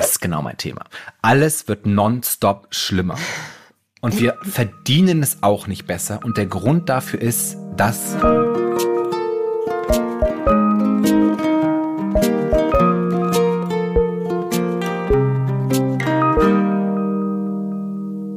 Das 0.00 0.12
ist 0.12 0.20
genau 0.22 0.40
mein 0.40 0.56
Thema. 0.56 0.84
Alles 1.20 1.68
wird 1.68 1.84
nonstop 1.84 2.68
schlimmer. 2.70 3.18
Und 4.00 4.18
wir 4.18 4.38
verdienen 4.40 5.22
es 5.22 5.42
auch 5.42 5.66
nicht 5.66 5.86
besser. 5.86 6.20
Und 6.24 6.38
der 6.38 6.46
Grund 6.46 6.88
dafür 6.88 7.20
ist, 7.20 7.58
dass... 7.76 8.16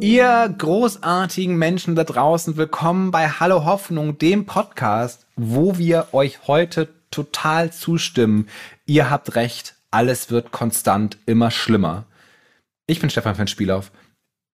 Ihr 0.01 0.55
großartigen 0.57 1.55
Menschen 1.55 1.95
da 1.95 2.03
draußen, 2.03 2.57
willkommen 2.57 3.11
bei 3.11 3.29
Hallo 3.29 3.63
Hoffnung, 3.63 4.17
dem 4.17 4.45
Podcast, 4.45 5.25
wo 5.37 5.77
wir 5.77 6.07
euch 6.11 6.45
heute 6.45 6.89
total 7.09 7.71
zustimmen. 7.71 8.49
Ihr 8.85 9.09
habt 9.09 9.35
recht, 9.35 9.72
alles 9.93 10.29
wird 10.31 10.51
konstant 10.51 11.17
immer 11.25 11.51
schlimmer. 11.51 12.05
Ich 12.87 12.99
bin 12.99 13.09
Stefan 13.09 13.35
von 13.35 13.47
Spielauf. 13.47 13.91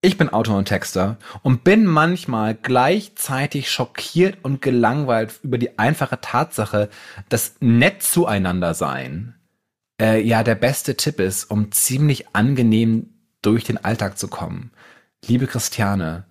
Ich 0.01 0.17
bin 0.17 0.29
Autor 0.29 0.57
und 0.57 0.65
Texter 0.65 1.17
und 1.43 1.63
bin 1.63 1.85
manchmal 1.85 2.55
gleichzeitig 2.55 3.69
schockiert 3.69 4.37
und 4.43 4.61
gelangweilt 4.61 5.39
über 5.43 5.57
die 5.57 5.77
einfache 5.77 6.21
Tatsache, 6.21 6.89
dass 7.27 7.55
nett 7.59 8.01
zueinander 8.01 8.73
sein 8.73 9.35
äh, 9.99 10.21
ja 10.21 10.43
der 10.43 10.55
beste 10.55 10.95
Tipp 10.95 11.19
ist, 11.19 11.51
um 11.51 11.71
ziemlich 11.73 12.33
angenehm 12.33 13.09
durch 13.41 13.65
den 13.65 13.83
Alltag 13.83 14.17
zu 14.17 14.29
kommen. 14.29 14.71
Liebe 15.25 15.47
Christiane, 15.47 16.25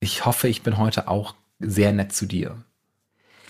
ich 0.00 0.24
hoffe, 0.24 0.48
ich 0.48 0.62
bin 0.62 0.78
heute 0.78 1.08
auch 1.08 1.34
sehr 1.58 1.92
nett 1.92 2.14
zu 2.14 2.24
dir. 2.24 2.56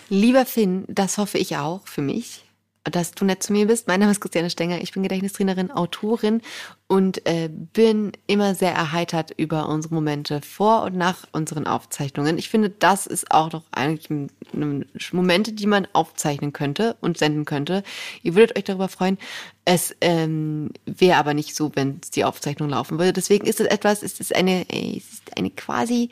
Lieber 0.08 0.46
Finn, 0.46 0.84
das 0.88 1.16
hoffe 1.18 1.38
ich 1.38 1.56
auch 1.56 1.86
für 1.86 2.02
mich 2.02 2.42
dass 2.84 3.12
du 3.12 3.24
nett 3.24 3.42
zu 3.42 3.52
mir 3.52 3.66
bist. 3.66 3.88
Mein 3.88 4.00
Name 4.00 4.12
ist 4.12 4.20
Christiane 4.20 4.48
Stenger, 4.48 4.80
ich 4.80 4.92
bin 4.92 5.02
Gedächtnistrainerin, 5.02 5.70
Autorin 5.70 6.40
und 6.86 7.26
äh, 7.26 7.50
bin 7.50 8.12
immer 8.26 8.54
sehr 8.54 8.72
erheitert 8.72 9.32
über 9.36 9.68
unsere 9.68 9.94
Momente 9.94 10.40
vor 10.40 10.84
und 10.84 10.96
nach 10.96 11.26
unseren 11.32 11.66
Aufzeichnungen. 11.66 12.38
Ich 12.38 12.48
finde, 12.48 12.70
das 12.70 13.06
ist 13.06 13.30
auch 13.30 13.50
doch 13.50 13.64
eigentlich 13.70 14.08
Momente, 15.12 15.52
die 15.52 15.66
man 15.66 15.86
aufzeichnen 15.92 16.52
könnte 16.52 16.96
und 17.00 17.18
senden 17.18 17.44
könnte. 17.44 17.82
Ihr 18.22 18.34
würdet 18.34 18.56
euch 18.56 18.64
darüber 18.64 18.88
freuen. 18.88 19.18
Es 19.66 19.94
ähm, 20.00 20.70
wäre 20.86 21.18
aber 21.18 21.34
nicht 21.34 21.54
so, 21.54 21.72
wenn 21.74 22.00
die 22.14 22.24
Aufzeichnung 22.24 22.70
laufen 22.70 22.98
würde. 22.98 23.12
Deswegen 23.12 23.46
ist 23.46 23.60
es 23.60 23.66
etwas, 23.66 24.02
es 24.02 24.20
ist 24.20 24.34
eine, 24.34 24.62
ist 24.62 25.36
eine 25.36 25.50
quasi 25.50 26.10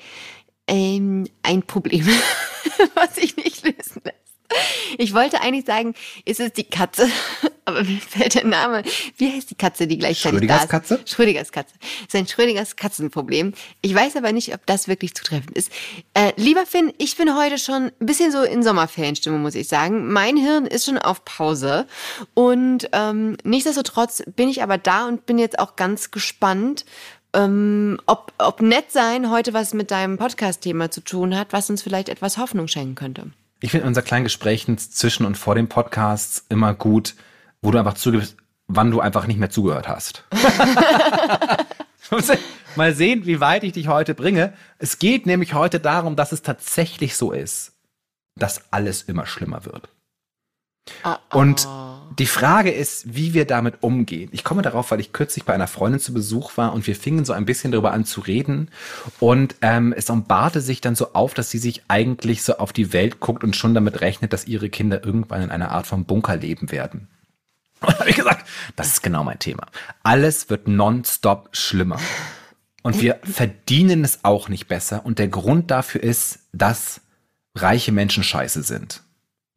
ähm, 0.68 1.26
ein 1.42 1.62
Problem, 1.62 2.06
was 2.94 3.16
sich 3.16 3.36
nicht. 3.36 3.47
Ich 4.98 5.14
wollte 5.14 5.40
eigentlich 5.40 5.64
sagen, 5.64 5.94
ist 6.24 6.40
es 6.40 6.52
die 6.52 6.64
Katze, 6.64 7.08
aber 7.64 7.84
mir 7.84 8.00
fällt 8.00 8.34
der 8.34 8.44
Name. 8.44 8.82
Wie 9.16 9.32
heißt 9.32 9.48
die 9.48 9.54
Katze, 9.54 9.86
die 9.86 9.96
gleichzeitig 9.96 10.40
Schrödingers 10.40 10.58
da 10.58 10.64
ist? 10.64 10.70
Katze? 10.70 11.00
Schrödingers 11.06 11.52
Katze. 11.52 11.74
Das 11.80 12.08
ist 12.08 12.14
ein 12.16 12.26
Schrödingers 12.26 12.74
Katzenproblem. 12.74 13.54
Ich 13.80 13.94
weiß 13.94 14.16
aber 14.16 14.32
nicht, 14.32 14.52
ob 14.54 14.66
das 14.66 14.88
wirklich 14.88 15.14
zutreffend 15.14 15.56
ist. 15.56 15.70
Äh, 16.14 16.32
lieber 16.36 16.66
Finn, 16.66 16.92
ich 16.98 17.16
bin 17.16 17.36
heute 17.36 17.58
schon 17.58 17.92
ein 18.00 18.06
bisschen 18.06 18.32
so 18.32 18.42
in 18.42 18.64
Sommerferienstimmung, 18.64 19.40
muss 19.40 19.54
ich 19.54 19.68
sagen. 19.68 20.12
Mein 20.12 20.36
Hirn 20.36 20.66
ist 20.66 20.86
schon 20.86 20.98
auf 20.98 21.24
Pause. 21.24 21.86
Und 22.34 22.88
ähm, 22.90 23.36
nichtsdestotrotz 23.44 24.24
bin 24.34 24.48
ich 24.48 24.64
aber 24.64 24.78
da 24.78 25.06
und 25.06 25.26
bin 25.26 25.38
jetzt 25.38 25.60
auch 25.60 25.76
ganz 25.76 26.10
gespannt, 26.10 26.84
ähm, 27.34 28.00
ob, 28.06 28.32
ob 28.38 28.62
nett 28.62 28.90
sein 28.90 29.30
heute 29.30 29.52
was 29.54 29.74
mit 29.74 29.92
deinem 29.92 30.18
Podcast-Thema 30.18 30.90
zu 30.90 31.02
tun 31.02 31.38
hat, 31.38 31.52
was 31.52 31.70
uns 31.70 31.82
vielleicht 31.82 32.08
etwas 32.08 32.36
Hoffnung 32.36 32.66
schenken 32.66 32.96
könnte. 32.96 33.30
Ich 33.60 33.72
finde 33.72 33.88
unser 33.88 34.02
kleinen 34.02 34.22
Gesprächen 34.24 34.78
zwischen 34.78 35.26
und 35.26 35.36
vor 35.36 35.56
dem 35.56 35.68
Podcast 35.68 36.44
immer 36.48 36.74
gut, 36.74 37.16
wo 37.60 37.72
du 37.72 37.78
einfach 37.78 37.94
zugibst, 37.94 38.36
wann 38.68 38.92
du 38.92 39.00
einfach 39.00 39.26
nicht 39.26 39.40
mehr 39.40 39.50
zugehört 39.50 39.88
hast. 39.88 40.22
Mal 42.76 42.94
sehen, 42.94 43.26
wie 43.26 43.40
weit 43.40 43.64
ich 43.64 43.72
dich 43.72 43.88
heute 43.88 44.14
bringe. 44.14 44.52
Es 44.78 45.00
geht 45.00 45.26
nämlich 45.26 45.54
heute 45.54 45.80
darum, 45.80 46.14
dass 46.14 46.30
es 46.30 46.42
tatsächlich 46.42 47.16
so 47.16 47.32
ist, 47.32 47.72
dass 48.36 48.72
alles 48.72 49.02
immer 49.02 49.26
schlimmer 49.26 49.64
wird. 49.64 49.88
Oh, 51.04 51.14
oh. 51.32 51.38
Und 51.38 51.68
die 52.18 52.26
Frage 52.26 52.70
ist, 52.70 53.14
wie 53.14 53.34
wir 53.34 53.44
damit 53.44 53.82
umgehen. 53.82 54.28
Ich 54.32 54.42
komme 54.42 54.62
darauf, 54.62 54.90
weil 54.90 55.00
ich 55.00 55.12
kürzlich 55.12 55.44
bei 55.44 55.54
einer 55.54 55.68
Freundin 55.68 56.00
zu 56.00 56.12
Besuch 56.12 56.56
war 56.56 56.72
und 56.72 56.86
wir 56.86 56.96
fingen 56.96 57.24
so 57.24 57.32
ein 57.32 57.44
bisschen 57.44 57.70
darüber 57.70 57.92
an 57.92 58.04
zu 58.04 58.20
reden. 58.20 58.70
Und 59.20 59.56
ähm, 59.62 59.92
es 59.96 60.10
umbarte 60.10 60.60
sich 60.60 60.80
dann 60.80 60.96
so 60.96 61.12
auf, 61.12 61.34
dass 61.34 61.50
sie 61.50 61.58
sich 61.58 61.82
eigentlich 61.88 62.42
so 62.42 62.58
auf 62.58 62.72
die 62.72 62.92
Welt 62.92 63.20
guckt 63.20 63.44
und 63.44 63.54
schon 63.54 63.74
damit 63.74 64.00
rechnet, 64.00 64.32
dass 64.32 64.46
ihre 64.46 64.68
Kinder 64.68 65.04
irgendwann 65.04 65.42
in 65.42 65.50
einer 65.50 65.70
Art 65.70 65.86
von 65.86 66.04
Bunker 66.04 66.36
leben 66.36 66.72
werden. 66.72 67.08
Und 67.80 67.92
da 67.92 68.00
habe 68.00 68.10
ich 68.10 68.16
gesagt, 68.16 68.44
das 68.74 68.88
ist 68.88 69.02
genau 69.04 69.22
mein 69.22 69.38
Thema. 69.38 69.64
Alles 70.02 70.50
wird 70.50 70.66
nonstop 70.66 71.50
schlimmer. 71.52 72.00
Und 72.82 73.00
wir 73.00 73.20
verdienen 73.22 74.02
es 74.02 74.24
auch 74.24 74.48
nicht 74.48 74.66
besser. 74.66 75.06
Und 75.06 75.20
der 75.20 75.28
Grund 75.28 75.70
dafür 75.70 76.02
ist, 76.02 76.40
dass 76.52 77.00
reiche 77.54 77.92
Menschen 77.92 78.24
scheiße 78.24 78.64
sind. 78.64 79.02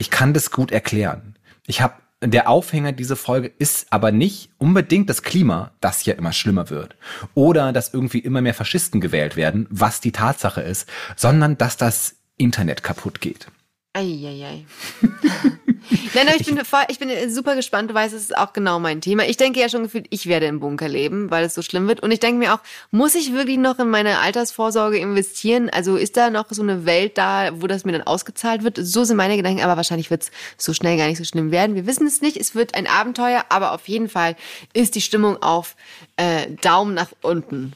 Ich 0.01 0.09
kann 0.09 0.33
das 0.33 0.49
gut 0.49 0.71
erklären. 0.71 1.35
Ich 1.67 1.79
habe 1.79 1.93
der 2.23 2.49
Aufhänger 2.49 2.91
dieser 2.91 3.15
Folge 3.15 3.51
ist 3.59 3.85
aber 3.91 4.11
nicht 4.11 4.49
unbedingt 4.57 5.11
das 5.11 5.21
Klima, 5.21 5.73
das 5.79 6.05
ja 6.05 6.15
immer 6.15 6.33
schlimmer 6.33 6.71
wird. 6.71 6.95
Oder 7.35 7.71
dass 7.71 7.93
irgendwie 7.93 8.17
immer 8.17 8.41
mehr 8.41 8.55
Faschisten 8.55 8.99
gewählt 8.99 9.35
werden, 9.35 9.67
was 9.69 10.01
die 10.01 10.11
Tatsache 10.11 10.61
ist, 10.61 10.89
sondern 11.15 11.55
dass 11.55 11.77
das 11.77 12.15
Internet 12.37 12.81
kaputt 12.81 13.21
geht. 13.21 13.45
Eieiei. 13.93 14.65
Nein, 16.13 16.25
nein, 16.25 16.35
ich 16.39 16.45
bin, 16.45 16.63
voll, 16.63 16.83
ich 16.89 16.99
bin 16.99 17.09
super 17.31 17.55
gespannt. 17.55 17.89
Du 17.89 17.93
weißt, 17.93 18.13
es 18.13 18.23
ist 18.23 18.37
auch 18.37 18.53
genau 18.53 18.79
mein 18.79 19.01
Thema. 19.01 19.25
Ich 19.25 19.37
denke 19.37 19.59
ja 19.59 19.69
schon 19.69 19.83
gefühlt, 19.83 20.05
ich 20.09 20.27
werde 20.27 20.45
im 20.45 20.59
Bunker 20.59 20.87
leben, 20.87 21.31
weil 21.31 21.43
es 21.43 21.55
so 21.55 21.61
schlimm 21.61 21.87
wird. 21.87 22.01
Und 22.01 22.11
ich 22.11 22.19
denke 22.19 22.39
mir 22.39 22.53
auch, 22.53 22.59
muss 22.91 23.15
ich 23.15 23.33
wirklich 23.33 23.57
noch 23.57 23.79
in 23.79 23.89
meine 23.89 24.19
Altersvorsorge 24.19 24.97
investieren? 24.97 25.69
Also 25.69 25.95
ist 25.95 26.17
da 26.17 26.29
noch 26.29 26.45
so 26.49 26.61
eine 26.61 26.85
Welt 26.85 27.17
da, 27.17 27.49
wo 27.61 27.67
das 27.67 27.83
mir 27.83 27.93
dann 27.93 28.03
ausgezahlt 28.03 28.63
wird? 28.63 28.77
So 28.77 29.03
sind 29.03 29.17
meine 29.17 29.37
Gedanken, 29.37 29.63
aber 29.63 29.77
wahrscheinlich 29.77 30.11
wird 30.11 30.23
es 30.23 30.31
so 30.57 30.73
schnell 30.73 30.97
gar 30.97 31.07
nicht 31.07 31.17
so 31.17 31.23
schlimm 31.23 31.51
werden. 31.51 31.75
Wir 31.75 31.87
wissen 31.87 32.05
es 32.05 32.21
nicht. 32.21 32.37
Es 32.37 32.53
wird 32.53 32.75
ein 32.75 32.87
Abenteuer, 32.87 33.45
aber 33.49 33.71
auf 33.71 33.87
jeden 33.87 34.09
Fall 34.09 34.35
ist 34.73 34.95
die 34.95 35.01
Stimmung 35.01 35.41
auf 35.41 35.75
äh, 36.17 36.47
Daumen 36.61 36.93
nach 36.93 37.11
unten. 37.21 37.73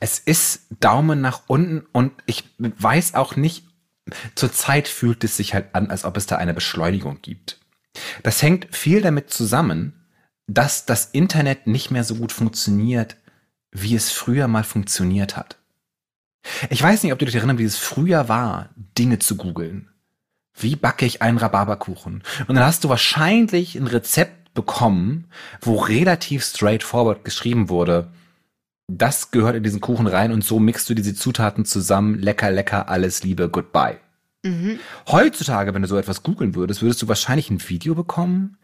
Es 0.00 0.18
ist 0.18 0.62
Daumen 0.80 1.20
nach 1.20 1.42
unten 1.46 1.86
und 1.92 2.12
ich 2.26 2.44
weiß 2.58 3.14
auch 3.14 3.36
nicht, 3.36 3.64
Zurzeit 4.34 4.88
fühlt 4.88 5.24
es 5.24 5.36
sich 5.36 5.54
halt 5.54 5.74
an, 5.74 5.90
als 5.90 6.04
ob 6.04 6.16
es 6.16 6.26
da 6.26 6.36
eine 6.36 6.54
Beschleunigung 6.54 7.18
gibt. 7.22 7.58
Das 8.22 8.42
hängt 8.42 8.74
viel 8.74 9.00
damit 9.02 9.30
zusammen, 9.30 10.06
dass 10.46 10.86
das 10.86 11.06
Internet 11.06 11.66
nicht 11.66 11.90
mehr 11.90 12.04
so 12.04 12.16
gut 12.16 12.32
funktioniert, 12.32 13.16
wie 13.72 13.94
es 13.94 14.10
früher 14.10 14.48
mal 14.48 14.64
funktioniert 14.64 15.36
hat. 15.36 15.56
Ich 16.70 16.82
weiß 16.82 17.02
nicht, 17.02 17.12
ob 17.12 17.18
du 17.18 17.26
dich 17.26 17.34
erinnerst, 17.34 17.58
wie 17.58 17.64
es 17.64 17.76
früher 17.76 18.28
war, 18.28 18.70
Dinge 18.76 19.18
zu 19.18 19.36
googeln. 19.36 19.90
Wie 20.54 20.76
backe 20.76 21.06
ich 21.06 21.22
einen 21.22 21.38
Rhabarberkuchen? 21.38 22.22
Und 22.48 22.54
dann 22.54 22.64
hast 22.64 22.84
du 22.84 22.88
wahrscheinlich 22.88 23.76
ein 23.76 23.86
Rezept 23.86 24.52
bekommen, 24.54 25.28
wo 25.60 25.76
relativ 25.76 26.44
straightforward 26.44 27.24
geschrieben 27.24 27.68
wurde, 27.68 28.12
das 28.98 29.30
gehört 29.30 29.56
in 29.56 29.62
diesen 29.62 29.80
Kuchen 29.80 30.06
rein 30.06 30.32
und 30.32 30.44
so 30.44 30.58
mixt 30.58 30.88
du 30.90 30.94
diese 30.94 31.14
Zutaten 31.14 31.64
zusammen. 31.64 32.18
Lecker, 32.18 32.50
lecker, 32.50 32.88
alles 32.88 33.22
Liebe, 33.22 33.48
goodbye. 33.48 33.98
Mhm. 34.42 34.78
Heutzutage, 35.08 35.74
wenn 35.74 35.82
du 35.82 35.88
so 35.88 35.98
etwas 35.98 36.22
googeln 36.22 36.54
würdest, 36.54 36.82
würdest 36.82 37.02
du 37.02 37.08
wahrscheinlich 37.08 37.50
ein 37.50 37.68
Video 37.68 37.94
bekommen. 37.94 38.56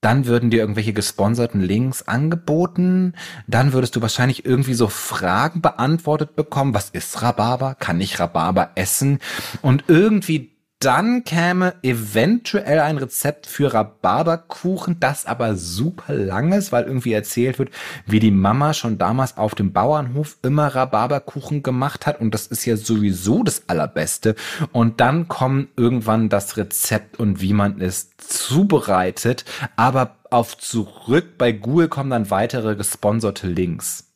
Dann 0.00 0.26
würden 0.26 0.50
dir 0.50 0.60
irgendwelche 0.60 0.92
gesponserten 0.92 1.62
Links 1.62 2.02
angeboten. 2.02 3.14
Dann 3.46 3.72
würdest 3.72 3.96
du 3.96 4.02
wahrscheinlich 4.02 4.44
irgendwie 4.44 4.74
so 4.74 4.88
Fragen 4.88 5.62
beantwortet 5.62 6.36
bekommen. 6.36 6.74
Was 6.74 6.90
ist 6.90 7.22
Rhabarber? 7.22 7.74
Kann 7.74 8.02
ich 8.02 8.20
Rhabarber 8.20 8.72
essen? 8.74 9.18
Und 9.62 9.84
irgendwie 9.88 10.53
dann 10.84 11.24
käme 11.24 11.74
eventuell 11.82 12.80
ein 12.80 12.98
Rezept 12.98 13.46
für 13.46 13.72
Rhabarberkuchen, 13.72 15.00
das 15.00 15.24
aber 15.26 15.56
super 15.56 16.12
lang 16.12 16.52
ist, 16.52 16.72
weil 16.72 16.84
irgendwie 16.84 17.12
erzählt 17.12 17.58
wird, 17.58 17.70
wie 18.06 18.20
die 18.20 18.30
Mama 18.30 18.74
schon 18.74 18.98
damals 18.98 19.36
auf 19.36 19.54
dem 19.54 19.72
Bauernhof 19.72 20.36
immer 20.42 20.74
Rhabarberkuchen 20.74 21.62
gemacht 21.62 22.06
hat 22.06 22.20
und 22.20 22.34
das 22.34 22.46
ist 22.46 22.64
ja 22.66 22.76
sowieso 22.76 23.42
das 23.42 23.68
Allerbeste. 23.68 24.34
Und 24.72 25.00
dann 25.00 25.28
kommt 25.28 25.68
irgendwann 25.76 26.28
das 26.28 26.56
Rezept 26.56 27.18
und 27.18 27.40
wie 27.40 27.52
man 27.52 27.80
es 27.80 28.10
zubereitet, 28.18 29.44
aber 29.76 30.16
auf 30.30 30.58
zurück 30.58 31.38
bei 31.38 31.52
Google 31.52 31.88
kommen 31.88 32.10
dann 32.10 32.30
weitere 32.30 32.76
gesponserte 32.76 33.46
Links. 33.46 34.13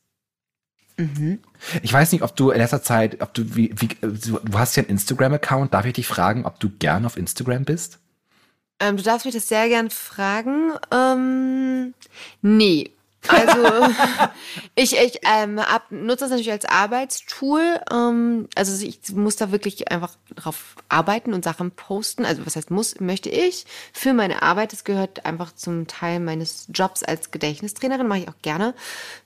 Mhm. 0.98 1.38
Ich 1.82 1.92
weiß 1.92 2.12
nicht, 2.12 2.22
ob 2.22 2.34
du 2.34 2.50
in 2.50 2.58
letzter 2.58 2.82
Zeit, 2.82 3.22
ob 3.22 3.32
du 3.32 3.54
wie, 3.54 3.72
wie 3.76 3.88
du 4.00 4.58
hast 4.58 4.76
ja 4.76 4.82
einen 4.82 4.90
Instagram-Account. 4.90 5.72
Darf 5.72 5.86
ich 5.86 5.94
dich 5.94 6.06
fragen, 6.06 6.44
ob 6.44 6.58
du 6.58 6.70
gern 6.70 7.06
auf 7.06 7.16
Instagram 7.16 7.64
bist? 7.64 8.00
Ähm, 8.80 8.96
du 8.96 9.02
darfst 9.02 9.24
mich 9.24 9.34
das 9.34 9.48
sehr 9.48 9.68
gern 9.68 9.90
fragen. 9.90 10.72
Ähm, 10.92 11.94
nee. 12.42 12.90
Also 13.28 13.62
ich, 14.74 14.96
ich 14.96 15.20
ähm, 15.22 15.60
ab, 15.60 15.86
nutze 15.90 16.24
das 16.24 16.30
natürlich 16.30 16.50
als 16.50 16.64
Arbeitstool. 16.64 17.80
Ähm, 17.92 18.48
also 18.56 18.84
ich 18.84 19.00
muss 19.12 19.36
da 19.36 19.52
wirklich 19.52 19.92
einfach 19.92 20.16
drauf 20.34 20.74
arbeiten 20.88 21.32
und 21.32 21.44
Sachen 21.44 21.70
posten. 21.70 22.24
Also 22.24 22.44
was 22.44 22.56
heißt 22.56 22.72
muss, 22.72 22.98
möchte 22.98 23.30
ich 23.30 23.66
für 23.92 24.14
meine 24.14 24.42
Arbeit. 24.42 24.72
Das 24.72 24.82
gehört 24.82 25.26
einfach 25.26 25.54
zum 25.54 25.86
Teil 25.86 26.18
meines 26.18 26.66
Jobs 26.72 27.04
als 27.04 27.30
Gedächtnistrainerin. 27.30 28.08
Mache 28.08 28.20
ich 28.20 28.28
auch 28.28 28.42
gerne, 28.42 28.74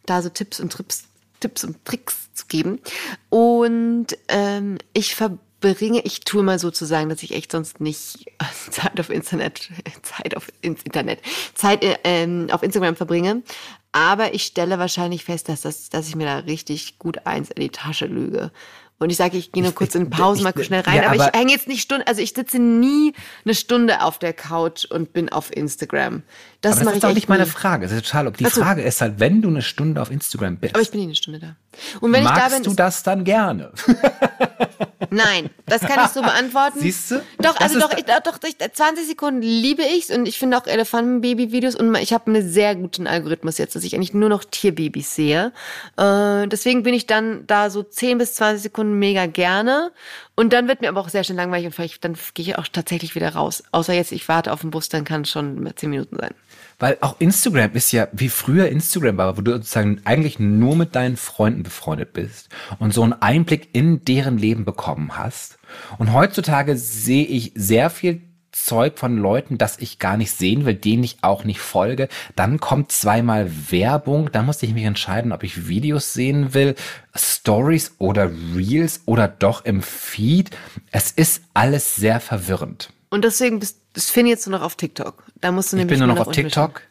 da 0.04 0.20
so 0.20 0.28
Tipps 0.28 0.60
und 0.60 0.70
Trips, 0.70 1.04
Tipps 1.42 1.64
und 1.64 1.84
Tricks 1.84 2.32
zu 2.32 2.46
geben. 2.46 2.80
Und 3.28 4.16
ähm, 4.28 4.78
ich 4.94 5.14
verbringe, 5.14 6.00
ich 6.04 6.20
tue 6.20 6.42
mal 6.42 6.58
sozusagen, 6.58 7.08
dass 7.08 7.22
ich 7.22 7.34
echt 7.34 7.52
sonst 7.52 7.80
nicht 7.80 8.26
Zeit 8.70 8.98
auf 8.98 9.10
Internet, 9.10 9.68
Zeit 10.02 10.36
auf 10.36 10.48
ins 10.62 10.82
Internet, 10.82 11.20
Zeit 11.54 11.84
äh, 11.84 11.96
ähm, 12.04 12.48
auf 12.50 12.62
Instagram 12.62 12.96
verbringe. 12.96 13.42
Aber 13.90 14.32
ich 14.32 14.44
stelle 14.44 14.78
wahrscheinlich 14.78 15.24
fest, 15.24 15.50
dass, 15.50 15.60
das, 15.60 15.90
dass 15.90 16.08
ich 16.08 16.16
mir 16.16 16.24
da 16.24 16.38
richtig 16.38 16.98
gut 16.98 17.26
eins 17.26 17.50
in 17.50 17.60
die 17.60 17.68
Tasche 17.68 18.06
lüge. 18.06 18.50
Und 19.02 19.10
ich 19.10 19.16
sage, 19.16 19.36
ich 19.36 19.52
gehe 19.52 19.62
nur 19.62 19.74
kurz 19.74 19.94
in 19.94 20.10
Pause, 20.10 20.42
mal 20.42 20.52
schnell 20.62 20.82
rein. 20.82 20.96
Ja, 20.96 21.02
aber, 21.10 21.14
aber, 21.14 21.30
ich 21.32 21.38
hänge 21.38 21.52
jetzt 21.52 21.68
nicht 21.68 21.82
Stunden, 21.82 22.04
also 22.06 22.20
ich 22.20 22.32
sitze 22.34 22.58
nie 22.58 23.12
eine 23.44 23.54
Stunde 23.54 24.02
auf 24.02 24.18
der 24.18 24.32
Couch 24.32 24.84
und 24.84 25.12
bin 25.12 25.28
auf 25.28 25.54
Instagram. 25.54 26.22
Das, 26.60 26.76
aber 26.76 26.86
das 26.86 26.94
ist 26.94 27.04
doch 27.04 27.14
nicht 27.14 27.28
meine 27.28 27.46
Frage. 27.46 27.86
Das 27.86 27.92
ist 27.92 28.06
total 28.06 28.28
okay. 28.28 28.44
Die 28.44 28.50
so. 28.50 28.62
Frage 28.62 28.82
ist 28.82 29.00
halt, 29.00 29.14
wenn 29.18 29.42
du 29.42 29.48
eine 29.48 29.62
Stunde 29.62 30.00
auf 30.00 30.10
Instagram 30.10 30.56
bist. 30.58 30.74
Aber 30.74 30.82
ich 30.82 30.90
bin 30.90 31.00
nie 31.00 31.06
eine 31.06 31.16
Stunde 31.16 31.40
da. 31.40 31.56
Und 32.00 32.12
wenn 32.12 32.22
magst 32.22 32.38
ich 32.38 32.50
da 32.50 32.54
bin, 32.56 32.62
du 32.64 32.74
das 32.74 33.02
dann 33.02 33.24
gerne? 33.24 33.72
Nein, 35.12 35.50
das 35.66 35.82
kann 35.82 36.06
ich 36.06 36.12
so 36.12 36.22
beantworten. 36.22 36.80
Siehst 36.80 37.10
du? 37.10 37.22
Doch, 37.38 37.54
also 37.60 37.78
doch, 37.78 37.92
ich, 37.96 38.04
doch, 38.04 38.38
20 38.38 39.06
Sekunden 39.06 39.42
liebe 39.42 39.82
ich's 39.82 40.10
und 40.10 40.26
ich 40.26 40.38
finde 40.38 40.56
auch 40.56 40.66
Elefantenbaby-Videos 40.66 41.74
und 41.74 41.94
ich 41.96 42.14
habe 42.14 42.30
einen 42.30 42.50
sehr 42.50 42.74
guten 42.74 43.06
Algorithmus 43.06 43.58
jetzt, 43.58 43.76
dass 43.76 43.84
ich 43.84 43.94
eigentlich 43.94 44.14
nur 44.14 44.30
noch 44.30 44.42
Tierbabys 44.42 45.14
sehe. 45.14 45.52
Äh, 45.98 46.48
deswegen 46.48 46.82
bin 46.82 46.94
ich 46.94 47.06
dann 47.06 47.46
da 47.46 47.68
so 47.68 47.82
10 47.82 48.16
bis 48.16 48.34
20 48.34 48.62
Sekunden 48.62 48.98
mega 48.98 49.26
gerne 49.26 49.92
und 50.34 50.54
dann 50.54 50.66
wird 50.66 50.80
mir 50.80 50.88
aber 50.88 51.00
auch 51.00 51.10
sehr 51.10 51.24
schnell 51.24 51.36
langweilig 51.36 51.66
und 51.66 51.72
vielleicht 51.72 52.02
dann 52.04 52.16
gehe 52.32 52.46
ich 52.46 52.58
auch 52.58 52.66
tatsächlich 52.68 53.14
wieder 53.14 53.34
raus. 53.34 53.64
Außer 53.70 53.92
jetzt, 53.92 54.12
ich 54.12 54.28
warte 54.28 54.50
auf 54.50 54.62
den 54.62 54.70
Bus, 54.70 54.88
dann 54.88 55.04
kann 55.04 55.22
es 55.22 55.30
schon 55.30 55.70
10 55.76 55.90
Minuten 55.90 56.16
sein. 56.16 56.34
Weil 56.82 56.98
auch 57.00 57.14
Instagram 57.20 57.74
ist 57.74 57.92
ja 57.92 58.08
wie 58.10 58.28
früher 58.28 58.68
Instagram 58.68 59.16
war, 59.16 59.36
wo 59.36 59.40
du 59.40 59.52
sozusagen 59.52 60.00
eigentlich 60.02 60.40
nur 60.40 60.74
mit 60.74 60.96
deinen 60.96 61.16
Freunden 61.16 61.62
befreundet 61.62 62.12
bist 62.12 62.48
und 62.80 62.92
so 62.92 63.04
einen 63.04 63.12
Einblick 63.12 63.68
in 63.72 64.04
deren 64.04 64.36
Leben 64.36 64.64
bekommen 64.64 65.16
hast. 65.16 65.60
Und 65.98 66.12
heutzutage 66.12 66.76
sehe 66.76 67.24
ich 67.24 67.52
sehr 67.54 67.88
viel 67.88 68.22
Zeug 68.50 68.98
von 68.98 69.16
Leuten, 69.16 69.58
das 69.58 69.78
ich 69.78 70.00
gar 70.00 70.16
nicht 70.16 70.32
sehen 70.32 70.64
will, 70.64 70.74
denen 70.74 71.04
ich 71.04 71.18
auch 71.22 71.44
nicht 71.44 71.60
folge. 71.60 72.08
Dann 72.34 72.58
kommt 72.58 72.90
zweimal 72.90 73.48
Werbung. 73.70 74.32
Da 74.32 74.42
musste 74.42 74.66
ich 74.66 74.74
mich 74.74 74.82
entscheiden, 74.82 75.30
ob 75.30 75.44
ich 75.44 75.68
Videos 75.68 76.12
sehen 76.12 76.52
will, 76.52 76.74
Stories 77.14 77.94
oder 77.98 78.28
Reels 78.56 79.02
oder 79.06 79.28
doch 79.28 79.64
im 79.64 79.82
Feed. 79.82 80.50
Es 80.90 81.12
ist 81.12 81.44
alles 81.54 81.94
sehr 81.94 82.18
verwirrend. 82.18 82.92
Und 83.08 83.24
deswegen 83.24 83.60
bist 83.60 83.81
das 83.92 84.10
finde 84.10 84.30
jetzt 84.30 84.46
nur 84.46 84.58
noch 84.58 84.64
auf 84.64 84.76
TikTok. 84.76 85.24
Da 85.40 85.52
musst 85.52 85.72
du 85.72 85.76
nämlich 85.76 85.96
Ich 85.96 86.00
bin 86.00 86.06
nur 86.06 86.16
noch 86.16 86.26
auf 86.26 86.32
TikTok. 86.32 86.82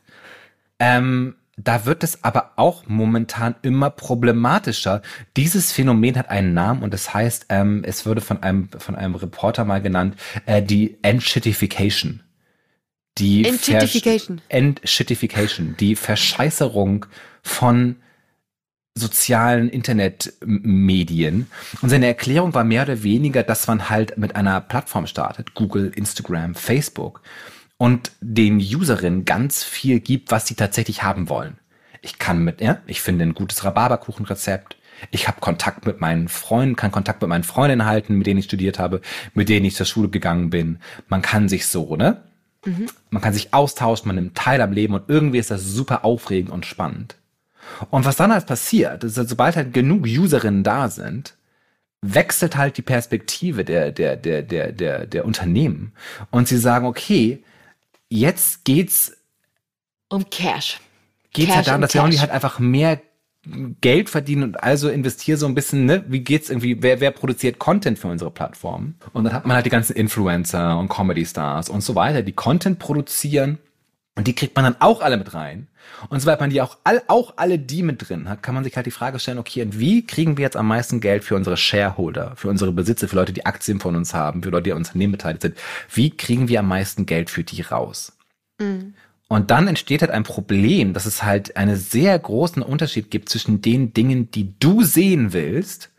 Ähm, 0.80 1.36
da 1.58 1.86
wird 1.86 2.04
es 2.04 2.24
aber 2.24 2.54
auch 2.56 2.86
momentan 2.88 3.56
immer 3.62 3.90
problematischer. 3.90 5.02
Dieses 5.38 5.72
Phänomen 5.72 6.18
hat 6.18 6.30
einen 6.30 6.54
Namen 6.54 6.82
und 6.82 6.94
das 6.94 7.14
heißt, 7.14 7.48
ähm, 7.50 7.84
es 7.86 8.06
wurde 8.06 8.22
von 8.22 8.42
einem, 8.42 8.70
von 8.78 8.96
einem 8.96 9.16
Reporter 9.16 9.66
mal 9.66 9.82
genannt, 9.82 10.16
äh, 10.46 10.62
die 10.62 10.98
Entshittification. 11.02 12.24
Die 13.18 13.46
Entshittification. 13.46 14.42
Entshittification. 14.50 15.76
Die 15.80 15.96
Verscheißerung 15.96 17.06
von 17.44 17.98
sozialen 18.96 19.70
Internetmedien. 19.70 21.48
Und 21.82 21.90
seine 21.90 22.08
Erklärung 22.08 22.54
war 22.54 22.64
mehr 22.64 22.84
oder 22.84 23.04
weniger, 23.04 23.44
dass 23.44 23.68
man 23.68 23.90
halt 23.90 24.18
mit 24.18 24.36
einer 24.36 24.60
Plattform 24.62 25.08
startet, 25.08 25.54
Google, 25.54 25.92
Instagram, 25.96 26.56
Facebook, 26.56 27.22
und 27.78 28.12
den 28.22 28.58
Userinnen 28.58 29.26
ganz 29.26 29.64
viel 29.64 30.00
gibt, 30.00 30.30
was 30.30 30.46
sie 30.46 30.56
tatsächlich 30.56 31.04
haben 31.04 31.30
wollen. 31.30 31.58
Ich 32.02 32.20
kann 32.20 32.44
mit, 32.44 32.62
ja, 32.62 32.80
ich 32.86 33.02
finde 33.02 33.26
ein 33.26 33.34
gutes 33.34 33.64
Rhabarberkuchenrezept. 33.64 34.76
Ich 35.10 35.28
habe 35.28 35.40
Kontakt 35.40 35.88
mit 35.88 36.00
meinen 36.00 36.28
Freunden, 36.28 36.76
kann 36.76 36.92
Kontakt 36.92 37.22
mit 37.22 37.30
meinen 37.30 37.44
Freundinnen 37.44 37.86
halten, 37.88 38.18
mit 38.18 38.28
denen 38.28 38.40
ich 38.40 38.46
studiert 38.46 38.78
habe, 38.78 39.02
mit 39.34 39.50
denen 39.50 39.66
ich 39.66 39.76
zur 39.76 39.88
Schule 39.88 40.10
gegangen 40.10 40.52
bin. 40.52 40.78
Man 41.08 41.24
kann 41.24 41.50
sich 41.50 41.66
so, 41.66 41.96
ne? 41.96 42.22
Mhm. 42.66 42.86
Man 43.10 43.22
kann 43.22 43.34
sich 43.34 43.54
austauschen, 43.54 44.08
man 44.08 44.16
nimmt 44.16 44.36
teil 44.36 44.62
am 44.62 44.74
Leben 44.74 44.94
und 44.94 45.10
irgendwie 45.10 45.40
ist 45.40 45.50
das 45.50 45.64
super 45.64 46.06
aufregend 46.06 46.52
und 46.52 46.68
spannend. 46.68 47.16
Und 47.90 48.06
was 48.06 48.16
dann 48.16 48.32
halt 48.32 48.46
passiert, 48.46 49.04
ist, 49.04 49.16
sobald 49.16 49.56
halt 49.56 49.74
genug 49.74 50.06
Userinnen 50.06 50.64
da 50.64 50.90
sind, 50.90 51.36
wechselt 52.02 52.56
halt 52.56 52.78
die 52.78 52.82
Perspektive 52.82 53.64
der, 53.64 53.92
der, 53.92 54.16
der, 54.16 54.42
der, 54.42 54.72
der, 54.72 55.06
der 55.06 55.26
Unternehmen. 55.26 55.94
Und 56.32 56.48
sie 56.48 56.58
sagen, 56.58 56.86
okay, 56.86 57.44
jetzt 58.10 58.66
geht's 58.66 59.18
um 60.10 60.30
Cash. 60.30 60.80
Geht's 61.32 61.48
Cash 61.48 61.56
halt 61.56 61.68
darum, 61.68 61.82
dass 61.82 61.94
wir 61.94 62.02
halt 62.02 62.32
einfach 62.32 62.60
mehr 62.60 63.00
Geld 63.82 64.10
verdienen 64.10 64.44
und 64.44 64.64
also 64.64 64.90
investiere 64.90 65.38
so 65.38 65.48
ein 65.48 65.56
bisschen, 65.56 65.86
ne, 65.86 66.04
wie 66.08 66.20
geht's 66.20 66.50
irgendwie, 66.50 66.84
wer, 66.84 67.00
wer 67.00 67.10
produziert 67.10 67.58
Content 67.58 67.98
für 67.98 68.08
unsere 68.08 68.30
Plattform? 68.30 68.96
Und 69.14 69.24
dann 69.24 69.34
hat 69.34 69.48
man 69.48 69.56
halt 69.56 69.66
die 69.66 69.72
ganzen 69.72 69.96
Influencer 69.96 70.78
und 70.78 70.90
Comedy 70.90 71.26
Stars 71.26 71.68
und 71.68 71.82
so 71.82 71.96
weiter, 71.96 72.22
die 72.22 72.34
Content 72.34 72.78
produzieren 72.78 73.58
und 74.16 74.28
die 74.28 74.36
kriegt 74.36 74.56
man 74.56 74.66
dann 74.66 74.76
auch 74.80 75.02
alle 75.02 75.18
mit 75.18 75.34
rein. 75.34 75.68
Und 76.10 76.20
sobald 76.20 76.42
man 76.42 76.50
die 76.50 76.62
auch, 76.62 76.78
all, 76.84 77.02
auch 77.08 77.34
alle 77.38 77.58
die 77.58 77.82
mit 77.82 78.08
drin 78.08 78.28
hat, 78.28 78.44
kann 78.44 78.54
man 78.54 78.64
sich 78.64 78.76
halt 78.76 78.86
die 78.86 78.92
Frage 78.92 79.20
stellen, 79.20 79.40
okay, 79.40 79.62
und 79.62 79.80
wie 79.80 80.06
kriegen 80.06 80.38
wir 80.38 80.44
jetzt 80.44 80.58
am 80.58 80.68
meisten 80.68 81.00
Geld 81.00 81.24
für 81.24 81.36
unsere 81.36 81.56
Shareholder, 81.56 82.36
für 82.36 82.50
unsere 82.50 82.74
Besitzer, 82.74 83.08
für 83.08 83.16
Leute, 83.16 83.32
die 83.32 83.46
Aktien 83.46 83.80
von 83.80 83.96
uns 83.96 84.14
haben, 84.14 84.44
für 84.44 84.50
Leute, 84.50 84.64
die 84.64 84.72
an 84.74 84.80
Unternehmen 84.80 85.14
beteiligt 85.14 85.44
sind? 85.44 85.58
Wie 85.94 86.10
kriegen 86.10 86.50
wir 86.50 86.60
am 86.60 86.68
meisten 86.68 87.06
Geld 87.06 87.30
für 87.30 87.44
die 87.44 87.62
raus? 87.62 88.18
Mhm. 88.60 88.96
Und 89.30 89.50
dann 89.50 89.70
entsteht 89.70 90.02
halt 90.02 90.12
ein 90.12 90.24
Problem, 90.24 90.92
dass 90.92 91.06
es 91.06 91.24
halt 91.24 91.56
einen 91.56 91.78
sehr 91.78 92.20
großen 92.20 92.62
Unterschied 92.62 93.12
gibt 93.12 93.30
zwischen 93.30 93.62
den 93.62 93.94
Dingen, 93.94 94.30
die 94.30 94.60
du 94.60 94.84
sehen 94.84 95.32
willst 95.32 95.90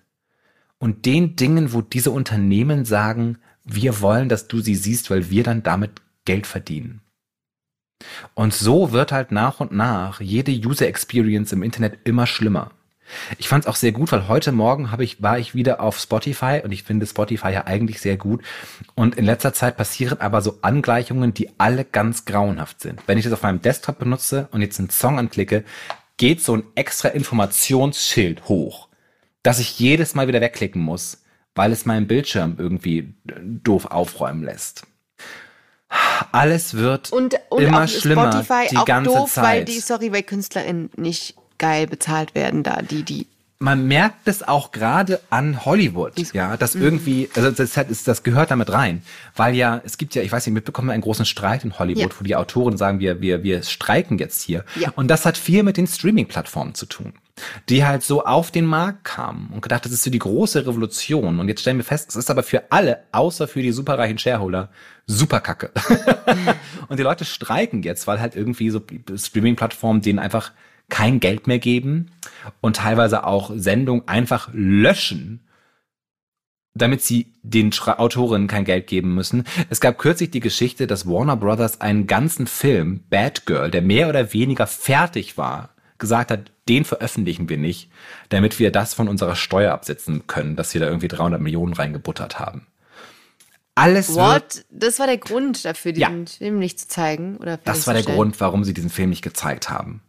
und 0.78 1.06
den 1.06 1.34
Dingen, 1.34 1.72
wo 1.72 1.80
diese 1.80 2.10
Unternehmen 2.10 2.84
sagen, 2.84 3.38
wir 3.64 4.02
wollen, 4.02 4.28
dass 4.28 4.48
du 4.48 4.60
sie 4.60 4.74
siehst, 4.74 5.08
weil 5.08 5.30
wir 5.30 5.44
dann 5.44 5.62
damit 5.62 6.02
Geld 6.26 6.46
verdienen. 6.46 7.00
Und 8.34 8.54
so 8.54 8.92
wird 8.92 9.12
halt 9.12 9.32
nach 9.32 9.60
und 9.60 9.72
nach 9.72 10.20
jede 10.20 10.52
User 10.52 10.86
Experience 10.86 11.52
im 11.52 11.62
Internet 11.62 11.98
immer 12.04 12.26
schlimmer. 12.26 12.70
Ich 13.38 13.48
fand 13.48 13.64
es 13.64 13.68
auch 13.68 13.76
sehr 13.76 13.92
gut, 13.92 14.12
weil 14.12 14.28
heute 14.28 14.52
Morgen 14.52 14.90
habe 14.90 15.04
ich, 15.04 15.22
war 15.22 15.38
ich 15.38 15.54
wieder 15.54 15.80
auf 15.80 15.98
Spotify 15.98 16.60
und 16.64 16.72
ich 16.72 16.82
finde 16.82 17.06
Spotify 17.06 17.50
ja 17.50 17.66
eigentlich 17.66 18.00
sehr 18.00 18.16
gut. 18.16 18.42
Und 18.94 19.16
in 19.16 19.24
letzter 19.24 19.52
Zeit 19.52 19.76
passieren 19.76 20.20
aber 20.20 20.40
so 20.40 20.58
Angleichungen, 20.62 21.34
die 21.34 21.50
alle 21.58 21.84
ganz 21.84 22.24
grauenhaft 22.24 22.80
sind. 22.80 23.00
Wenn 23.06 23.18
ich 23.18 23.24
das 23.24 23.32
auf 23.32 23.42
meinem 23.42 23.62
Desktop 23.62 23.98
benutze 23.98 24.48
und 24.52 24.62
jetzt 24.62 24.78
einen 24.78 24.90
Song 24.90 25.18
anklicke, 25.18 25.64
geht 26.16 26.42
so 26.42 26.56
ein 26.56 26.64
extra 26.74 27.08
Informationsschild 27.08 28.48
hoch, 28.48 28.88
dass 29.42 29.58
ich 29.58 29.78
jedes 29.78 30.14
Mal 30.14 30.28
wieder 30.28 30.40
wegklicken 30.40 30.80
muss, 30.80 31.24
weil 31.54 31.72
es 31.72 31.84
meinen 31.84 32.06
Bildschirm 32.06 32.56
irgendwie 32.58 33.14
doof 33.24 33.86
aufräumen 33.86 34.42
lässt. 34.42 34.86
Alles 36.32 36.74
wird 36.74 37.12
und, 37.12 37.36
und 37.50 37.62
immer 37.62 37.86
schlimmer 37.86 38.32
Spotify 38.32 38.68
die 38.70 38.76
auch 38.78 38.84
ganze 38.84 39.10
doof, 39.10 39.32
Zeit. 39.32 39.44
Weil 39.44 39.64
die, 39.64 39.80
sorry, 39.80 40.12
weil 40.12 40.22
KünstlerInnen 40.22 40.90
nicht 40.96 41.34
geil 41.58 41.86
bezahlt 41.86 42.34
werden 42.34 42.62
da, 42.62 42.82
die, 42.82 43.02
die 43.02 43.26
man 43.62 43.86
merkt 43.86 44.26
es 44.26 44.42
auch 44.42 44.72
gerade 44.72 45.20
an 45.30 45.64
Hollywood, 45.64 46.14
ja, 46.34 46.56
dass 46.56 46.74
mhm. 46.74 46.82
irgendwie, 46.82 47.30
also 47.34 47.50
das, 47.52 47.72
das, 47.74 48.04
das 48.04 48.22
gehört 48.24 48.50
damit 48.50 48.72
rein, 48.72 49.02
weil 49.36 49.54
ja, 49.54 49.80
es 49.84 49.98
gibt 49.98 50.16
ja, 50.16 50.22
ich 50.22 50.32
weiß 50.32 50.44
nicht, 50.46 50.54
mitbekommen 50.54 50.90
einen 50.90 51.00
großen 51.00 51.24
Streit 51.24 51.64
in 51.64 51.78
Hollywood, 51.78 52.12
ja. 52.12 52.18
wo 52.18 52.24
die 52.24 52.34
Autoren 52.34 52.76
sagen, 52.76 52.98
wir, 52.98 53.20
wir, 53.20 53.44
wir 53.44 53.62
streiken 53.62 54.18
jetzt 54.18 54.42
hier. 54.42 54.64
Ja. 54.74 54.92
Und 54.96 55.08
das 55.08 55.24
hat 55.24 55.38
viel 55.38 55.62
mit 55.62 55.76
den 55.76 55.86
Streaming-Plattformen 55.86 56.74
zu 56.74 56.86
tun, 56.86 57.12
die 57.68 57.84
halt 57.84 58.02
so 58.02 58.24
auf 58.24 58.50
den 58.50 58.66
Markt 58.66 59.04
kamen 59.04 59.50
und 59.52 59.62
gedacht, 59.62 59.84
das 59.84 59.92
ist 59.92 60.02
so 60.04 60.10
die 60.10 60.18
große 60.18 60.66
Revolution. 60.66 61.40
Und 61.40 61.48
jetzt 61.48 61.62
stellen 61.62 61.78
wir 61.78 61.84
fest, 61.84 62.10
es 62.10 62.16
ist 62.16 62.30
aber 62.30 62.42
für 62.42 62.70
alle, 62.70 63.04
außer 63.12 63.48
für 63.48 63.62
die 63.62 63.72
superreichen 63.72 64.18
Shareholder, 64.18 64.70
super 65.06 65.40
kacke. 65.40 65.70
und 66.88 66.98
die 66.98 67.02
Leute 67.02 67.24
streiken 67.24 67.82
jetzt, 67.82 68.06
weil 68.06 68.20
halt 68.20 68.36
irgendwie 68.36 68.70
so 68.70 68.80
Streaming-Plattformen 69.14 70.02
denen 70.02 70.18
einfach 70.18 70.52
kein 70.88 71.20
Geld 71.20 71.46
mehr 71.46 71.58
geben 71.58 72.10
und 72.60 72.76
teilweise 72.76 73.24
auch 73.24 73.50
Sendungen 73.54 74.06
einfach 74.08 74.50
löschen, 74.52 75.48
damit 76.74 77.02
sie 77.02 77.32
den 77.42 77.72
Autorinnen 77.72 78.48
kein 78.48 78.64
Geld 78.64 78.86
geben 78.86 79.14
müssen. 79.14 79.44
Es 79.70 79.80
gab 79.80 79.98
kürzlich 79.98 80.30
die 80.30 80.40
Geschichte, 80.40 80.86
dass 80.86 81.06
Warner 81.06 81.36
Brothers 81.36 81.80
einen 81.80 82.06
ganzen 82.06 82.46
Film, 82.46 83.04
Bad 83.08 83.46
Girl, 83.46 83.70
der 83.70 83.82
mehr 83.82 84.08
oder 84.08 84.32
weniger 84.32 84.66
fertig 84.66 85.38
war, 85.38 85.70
gesagt 86.02 86.30
hat, 86.30 86.52
den 86.68 86.84
veröffentlichen 86.84 87.48
wir 87.48 87.56
nicht, 87.56 87.90
damit 88.28 88.58
wir 88.58 88.70
das 88.70 88.92
von 88.92 89.08
unserer 89.08 89.36
Steuer 89.36 89.72
absetzen 89.72 90.26
können, 90.26 90.56
dass 90.56 90.74
wir 90.74 90.82
da 90.82 90.86
irgendwie 90.88 91.08
300 91.08 91.40
Millionen 91.40 91.72
reingebuttert 91.72 92.38
haben. 92.38 92.66
Alles 93.74 94.14
What? 94.14 94.66
Das 94.70 94.98
war 94.98 95.06
der 95.06 95.16
Grund 95.16 95.64
dafür, 95.64 95.92
diesen 95.92 96.26
ja. 96.26 96.32
Film 96.38 96.58
nicht 96.58 96.78
zu 96.78 96.88
zeigen? 96.88 97.38
Oder 97.38 97.56
das 97.56 97.86
war 97.86 97.94
der 97.94 98.02
Grund, 98.02 98.38
warum 98.38 98.64
sie 98.64 98.74
diesen 98.74 98.90
Film 98.90 99.08
nicht 99.08 99.22
gezeigt 99.22 99.70
haben. 99.70 100.02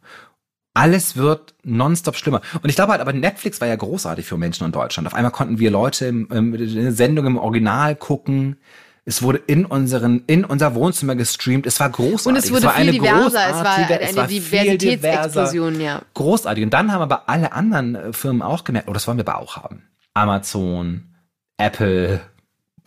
alles 0.74 1.16
wird 1.16 1.54
nonstop 1.64 2.18
schlimmer. 2.18 2.42
Und 2.62 2.70
ich 2.70 2.76
glaube 2.76 2.92
halt, 2.92 3.02
aber 3.02 3.14
Netflix 3.14 3.62
war 3.62 3.68
ja 3.68 3.76
großartig 3.76 4.26
für 4.26 4.38
Menschen 4.38 4.66
in 4.66 4.72
Deutschland. 4.72 5.08
Auf 5.08 5.14
einmal 5.14 5.32
konnten 5.32 5.60
wir 5.60 5.72
Leute 5.72 6.08
im, 6.08 6.28
eine 6.30 6.92
Sendung 6.92 7.26
im 7.26 7.38
Original 7.38 7.96
gucken. 7.96 8.58
Es 9.06 9.22
wurde 9.22 9.40
in 9.40 9.66
unseren, 9.66 10.24
in 10.28 10.46
unser 10.46 10.76
Wohnzimmer 10.76 11.16
gestreamt. 11.16 11.66
Es 11.66 11.80
war 11.80 11.90
großartig. 11.90 12.26
Und 12.26 12.36
es 12.38 12.50
wurde 12.52 12.60
es 12.60 12.66
war 12.66 12.74
viel 12.74 12.82
eine 12.82 12.92
diverser. 12.92 13.50
Es 13.50 13.56
war 13.56 13.76
eine 13.76 14.02
es 14.02 14.16
war 14.16 14.28
Diversitätsexplosion, 14.28 15.82
ja. 15.82 16.02
Großartig. 16.14 16.64
Und 16.64 16.74
dann 16.74 16.92
haben 16.92 17.02
aber 17.02 17.28
alle 17.28 17.52
anderen 17.52 17.96
äh, 17.96 18.14
Firmen 18.14 18.42
auch 18.42 18.64
gemerkt, 18.64 18.88
oh, 18.88 18.94
das 18.94 19.06
wollen 19.08 19.18
wir 19.18 19.28
aber 19.28 19.40
auch 19.40 19.58
haben. 19.58 19.84
Amazon, 20.14 21.16
Apple. 21.58 22.22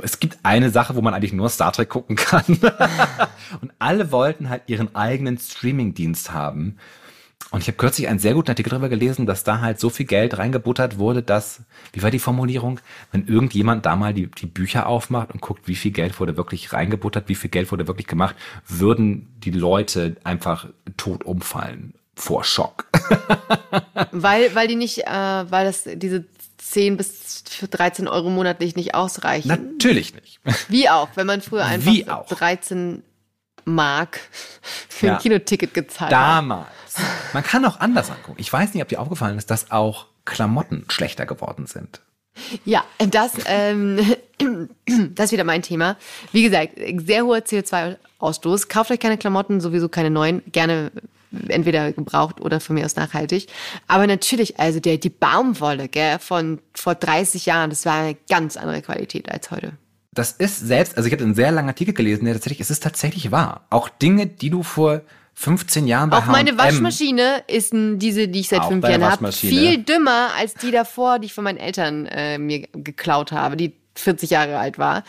Es 0.03 0.19
gibt 0.19 0.39
eine 0.43 0.71
Sache, 0.71 0.97
wo 0.97 1.03
man 1.03 1.13
eigentlich 1.13 1.35
nur 1.35 1.51
Star 1.51 1.73
Trek 1.73 1.91
gucken 1.91 2.17
kann. 2.17 2.45
Und 3.61 3.73
alle 3.79 4.11
wollten 4.11 4.49
halt 4.49 4.63
ihren 4.67 4.95
eigenen 4.95 5.37
Streaming-Dienst 5.39 6.33
haben. 6.33 6.79
Und 7.53 7.61
ich 7.61 7.69
habe 7.69 7.77
kürzlich 7.77 8.09
einen 8.09 8.19
sehr 8.19 8.35
guten 8.35 8.51
Artikel 8.51 8.71
darüber 8.71 8.89
gelesen, 8.89 9.25
dass 9.25 9.45
da 9.45 9.61
halt 9.61 9.79
so 9.79 9.89
viel 9.89 10.05
Geld 10.07 10.37
reingebuttert 10.37 10.99
wurde, 10.99 11.23
dass, 11.23 11.61
wie 11.93 12.03
war 12.03 12.11
die 12.11 12.19
Formulierung, 12.19 12.81
wenn 13.13 13.27
irgendjemand 13.29 13.87
da 13.87 13.95
mal 13.95 14.13
die, 14.13 14.27
die 14.27 14.47
Bücher 14.47 14.87
aufmacht 14.87 15.31
und 15.33 15.41
guckt, 15.41 15.69
wie 15.69 15.77
viel 15.77 15.93
Geld 15.93 16.19
wurde 16.19 16.37
wirklich 16.37 16.73
reingebuttert, 16.73 17.29
wie 17.29 17.37
viel 17.37 17.49
Geld 17.51 17.71
wurde 17.71 17.87
wirklich 17.87 18.09
gemacht, 18.09 18.35
würden 18.67 19.29
die 19.39 19.53
Leute 19.53 20.17
einfach 20.25 20.67
tot 20.97 21.25
umfallen 21.25 21.95
vor 22.17 22.43
Schock. 22.45 22.87
Weil, 24.11 24.55
weil 24.55 24.69
die 24.69 24.77
nicht, 24.77 25.07
äh, 25.07 25.11
weil 25.51 25.67
das 25.67 25.85
diese 25.87 26.25
10 26.59 26.97
bis 26.97 27.45
13 27.71 28.09
Euro 28.09 28.31
monatlich 28.31 28.75
nicht 28.75 28.95
ausreichen. 28.95 29.49
Natürlich 29.49 30.15
nicht. 30.15 30.41
Wie 30.69 30.89
auch, 30.89 31.09
wenn 31.15 31.27
man 31.27 31.41
früher 31.43 31.65
einfach 31.65 31.93
Wie 31.93 32.09
auch. 32.09 32.27
13 32.27 33.03
Mark 33.65 34.21
für 34.89 35.07
Ja. 35.09 35.13
ein 35.15 35.19
Kinoticket 35.21 35.75
gezahlt 35.75 36.13
hat. 36.13 36.13
Damals. 36.13 36.67
Man 37.33 37.43
kann 37.43 37.65
auch 37.65 37.81
anders 37.81 38.11
angucken. 38.11 38.39
Ich 38.41 38.53
weiß 38.53 38.75
nicht, 38.75 38.83
ob 38.83 38.89
dir 38.89 39.01
aufgefallen 39.01 39.39
ist, 39.39 39.51
dass 39.51 39.71
auch 39.71 40.07
Klamotten 40.25 40.85
schlechter 40.89 41.27
geworden 41.27 41.67
sind. 41.67 42.01
Ja, 42.65 42.85
das, 42.99 43.33
ähm, 43.47 43.99
das 45.15 45.27
ist 45.27 45.33
wieder 45.33 45.45
mein 45.45 45.63
Thema. 45.63 45.97
Wie 46.33 46.43
gesagt, 46.43 46.73
sehr 47.07 47.25
hoher 47.25 47.39
CO2-Ausstoß. 47.39 48.69
Kauft 48.69 48.91
euch 48.91 49.01
keine 49.01 49.17
Klamotten, 49.17 49.61
sowieso 49.61 49.89
keine 49.89 50.11
neuen. 50.11 50.43
Gerne 50.53 50.93
entweder 51.49 51.93
gebraucht 51.93 52.41
oder 52.41 52.61
von 52.61 52.75
mir 52.75 52.85
aus 52.85 52.97
nachhaltig. 52.97 53.49
Aber 53.89 54.07
natürlich, 54.07 54.59
also 54.59 54.81
der, 54.81 54.99
die 54.99 55.11
Baumwolle 55.11 55.89
gell, 55.89 56.19
von 56.19 56.61
vor 56.75 56.95
30 56.95 57.47
Jahren, 57.47 57.71
das 57.71 57.85
war 57.87 58.01
eine 58.01 58.17
ganz 58.29 58.57
andere 58.57 58.83
Qualität 58.83 59.31
als 59.31 59.51
heute. 59.51 59.73
Das 60.13 60.33
ist 60.33 60.61
selbst, 60.61 60.97
also 60.97 61.07
ich 61.07 61.13
habe 61.13 61.23
einen 61.23 61.35
sehr 61.35 61.53
langen 61.53 61.69
Artikel 61.69 61.93
gelesen, 61.93 62.25
der 62.25 62.35
tatsächlich, 62.35 62.61
es 62.61 62.71
ist 62.71 62.83
tatsächlich 62.83 63.31
wahr. 63.33 63.67
Auch 63.69 63.89
Dinge, 63.89 64.27
die 64.27 64.51
du 64.51 64.63
vor 64.63 65.03
15 65.39 65.87
Jahren 65.87 66.09
bei 66.09 66.17
Auch 66.17 66.27
meine 66.27 66.53
H&M 66.53 66.59
Waschmaschine 66.59 67.45
ist 67.47 67.73
diese, 67.75 68.27
die 68.27 68.41
ich 68.41 68.49
seit 68.49 68.61
Auch 68.61 68.69
fünf 68.69 68.89
Jahren 68.89 69.05
habe, 69.05 69.33
viel 69.33 69.79
dümmer 69.79 70.31
als 70.37 70.55
die 70.55 70.71
davor, 70.71 71.19
die 71.19 71.27
ich 71.27 71.35
von 71.35 71.45
meinen 71.45 71.59
Eltern 71.59 72.07
äh, 72.07 72.39
mir 72.39 72.67
geklaut 72.73 73.33
habe, 73.33 73.57
die 73.57 73.75
40 73.97 74.31
Jahre 74.31 74.59
alt 74.59 74.79
war. 74.79 75.05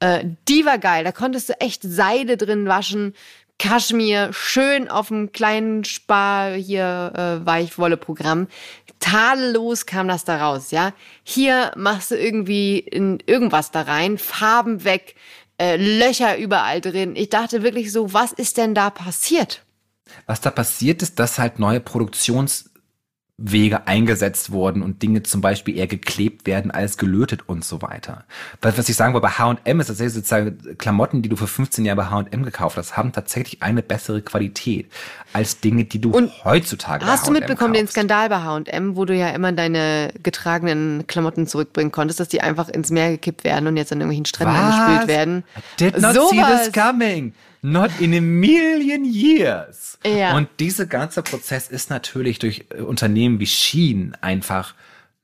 Äh, 0.00 0.24
die 0.48 0.66
war 0.66 0.78
geil. 0.78 1.04
Da 1.04 1.12
konntest 1.12 1.50
du 1.50 1.60
echt 1.60 1.82
Seide 1.84 2.36
drin 2.36 2.66
waschen, 2.66 3.14
Kaschmir, 3.60 4.32
schön 4.32 4.88
auf 4.88 5.08
dem 5.08 5.32
kleinen 5.32 5.84
Spar 5.84 6.52
hier 6.54 7.12
äh, 7.14 7.46
Weichwolle-Programm. 7.46 8.48
Tadellos 9.00 9.84
kam 9.84 10.08
das 10.08 10.24
da 10.24 10.38
raus, 10.38 10.70
ja. 10.70 10.92
Hier 11.22 11.70
machst 11.76 12.10
du 12.10 12.16
irgendwie 12.16 12.78
in 12.78 13.18
irgendwas 13.26 13.70
da 13.70 13.82
rein, 13.82 14.16
Farben 14.16 14.84
weg, 14.84 15.14
äh, 15.60 15.76
Löcher 15.76 16.38
überall 16.38 16.80
drin. 16.80 17.14
Ich 17.14 17.28
dachte 17.28 17.62
wirklich 17.62 17.92
so, 17.92 18.14
was 18.14 18.32
ist 18.32 18.56
denn 18.56 18.74
da 18.74 18.88
passiert? 18.88 19.62
Was 20.26 20.40
da 20.40 20.50
passiert 20.50 21.02
ist, 21.02 21.18
dass 21.18 21.38
halt 21.38 21.58
neue 21.58 21.80
Produktionswege 23.40 23.86
eingesetzt 23.86 24.52
wurden 24.52 24.82
und 24.82 25.02
Dinge 25.02 25.22
zum 25.22 25.40
Beispiel 25.40 25.76
eher 25.76 25.86
geklebt 25.86 26.46
werden 26.46 26.70
als 26.70 26.98
gelötet 26.98 27.42
und 27.46 27.64
so 27.64 27.82
weiter. 27.82 28.24
Was, 28.60 28.78
was 28.78 28.88
ich 28.88 28.96
sagen 28.96 29.14
wollte, 29.14 29.26
bei 29.26 29.32
H&M 29.32 29.80
ist 29.80 29.86
tatsächlich 29.88 30.14
sozusagen 30.14 30.76
Klamotten, 30.78 31.22
die 31.22 31.28
du 31.28 31.36
für 31.36 31.46
15 31.46 31.84
Jahre 31.84 31.96
bei 31.96 32.06
H&M 32.06 32.44
gekauft 32.44 32.76
hast, 32.76 32.96
haben 32.96 33.12
tatsächlich 33.12 33.62
eine 33.62 33.82
bessere 33.82 34.22
Qualität 34.22 34.90
als 35.32 35.60
Dinge, 35.60 35.84
die 35.84 36.00
du 36.00 36.10
Und 36.10 36.44
heutzutage 36.44 37.06
Hast 37.06 37.26
du 37.26 37.32
mitbekommen 37.32 37.74
den 37.74 37.84
kaufst. 37.86 37.94
Skandal 37.94 38.28
bei 38.28 38.38
H&M, 38.38 38.96
wo 38.96 39.04
du 39.04 39.14
ja 39.14 39.30
immer 39.30 39.52
deine 39.52 40.12
getragenen 40.22 41.06
Klamotten 41.06 41.46
zurückbringen 41.46 41.92
konntest, 41.92 42.20
dass 42.20 42.28
die 42.28 42.40
einfach 42.40 42.68
ins 42.68 42.90
Meer 42.90 43.10
gekippt 43.10 43.44
werden 43.44 43.66
und 43.66 43.76
jetzt 43.76 43.92
an 43.92 44.00
irgendwelchen 44.00 44.26
Stränden 44.26 44.56
angespült 44.56 45.08
werden? 45.08 45.44
Did 45.78 46.00
not 46.00 46.14
see 46.14 46.36
Sowas. 46.36 46.64
this 46.64 46.72
coming. 46.72 47.32
Not 47.62 47.90
in 48.00 48.14
a 48.14 48.20
million 48.20 49.04
years. 49.04 49.98
Ja. 50.04 50.36
Und 50.36 50.48
dieser 50.60 50.86
ganze 50.86 51.22
Prozess 51.22 51.68
ist 51.68 51.90
natürlich 51.90 52.38
durch 52.38 52.66
äh, 52.70 52.80
Unternehmen 52.80 53.38
wie 53.38 53.46
Shein 53.46 54.16
einfach 54.20 54.74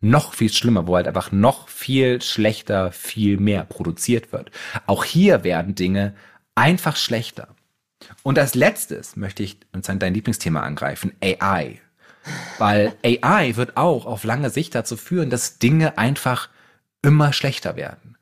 noch 0.00 0.34
viel 0.34 0.52
schlimmer, 0.52 0.86
wo 0.86 0.96
halt 0.96 1.08
einfach 1.08 1.32
noch 1.32 1.68
viel 1.68 2.20
schlechter, 2.20 2.92
viel 2.92 3.38
mehr 3.38 3.64
produziert 3.64 4.32
wird. 4.32 4.50
Auch 4.86 5.04
hier 5.04 5.44
werden 5.44 5.74
Dinge 5.74 6.14
einfach 6.54 6.96
schlechter. 6.96 7.48
Und 8.22 8.38
als 8.38 8.54
letztes 8.54 9.16
möchte 9.16 9.42
ich 9.42 9.58
uns 9.72 9.86
dein 9.86 10.14
Lieblingsthema 10.14 10.60
angreifen, 10.60 11.12
AI. 11.22 11.80
Weil 12.58 12.94
AI 13.04 13.56
wird 13.56 13.76
auch 13.76 14.04
auf 14.04 14.24
lange 14.24 14.50
Sicht 14.50 14.74
dazu 14.74 14.96
führen, 14.96 15.30
dass 15.30 15.58
Dinge 15.58 15.96
einfach 15.96 16.50
immer 17.02 17.32
schlechter 17.32 17.76
werden. 17.76 18.16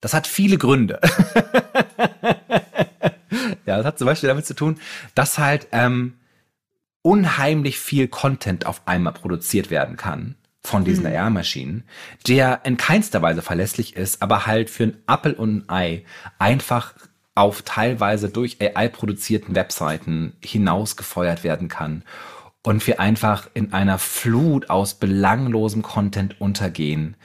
Das 0.00 0.14
hat 0.14 0.26
viele 0.26 0.58
Gründe. 0.58 1.00
ja, 3.66 3.76
das 3.76 3.86
hat 3.86 3.98
zum 3.98 4.06
Beispiel 4.06 4.28
damit 4.28 4.46
zu 4.46 4.54
tun, 4.54 4.78
dass 5.14 5.38
halt 5.38 5.68
ähm, 5.72 6.14
unheimlich 7.02 7.78
viel 7.78 8.08
Content 8.08 8.66
auf 8.66 8.82
einmal 8.86 9.12
produziert 9.12 9.70
werden 9.70 9.96
kann 9.96 10.36
von 10.62 10.84
diesen 10.84 11.06
AI-Maschinen, 11.06 11.84
der 12.26 12.60
in 12.64 12.76
keinster 12.76 13.22
Weise 13.22 13.42
verlässlich 13.42 13.96
ist, 13.96 14.20
aber 14.20 14.46
halt 14.46 14.68
für 14.68 14.84
ein 14.84 14.96
Apple 15.06 15.34
und 15.34 15.56
ein 15.56 15.68
Ei 15.68 16.04
einfach 16.38 16.94
auf 17.34 17.62
teilweise 17.62 18.28
durch 18.28 18.58
AI 18.60 18.88
produzierten 18.88 19.54
Webseiten 19.54 20.36
hinausgefeuert 20.42 21.44
werden 21.44 21.68
kann 21.68 22.02
und 22.62 22.86
wir 22.86 23.00
einfach 23.00 23.48
in 23.54 23.72
einer 23.72 23.98
Flut 23.98 24.68
aus 24.68 24.94
belanglosem 24.94 25.82
Content 25.82 26.40
untergehen, 26.40 27.16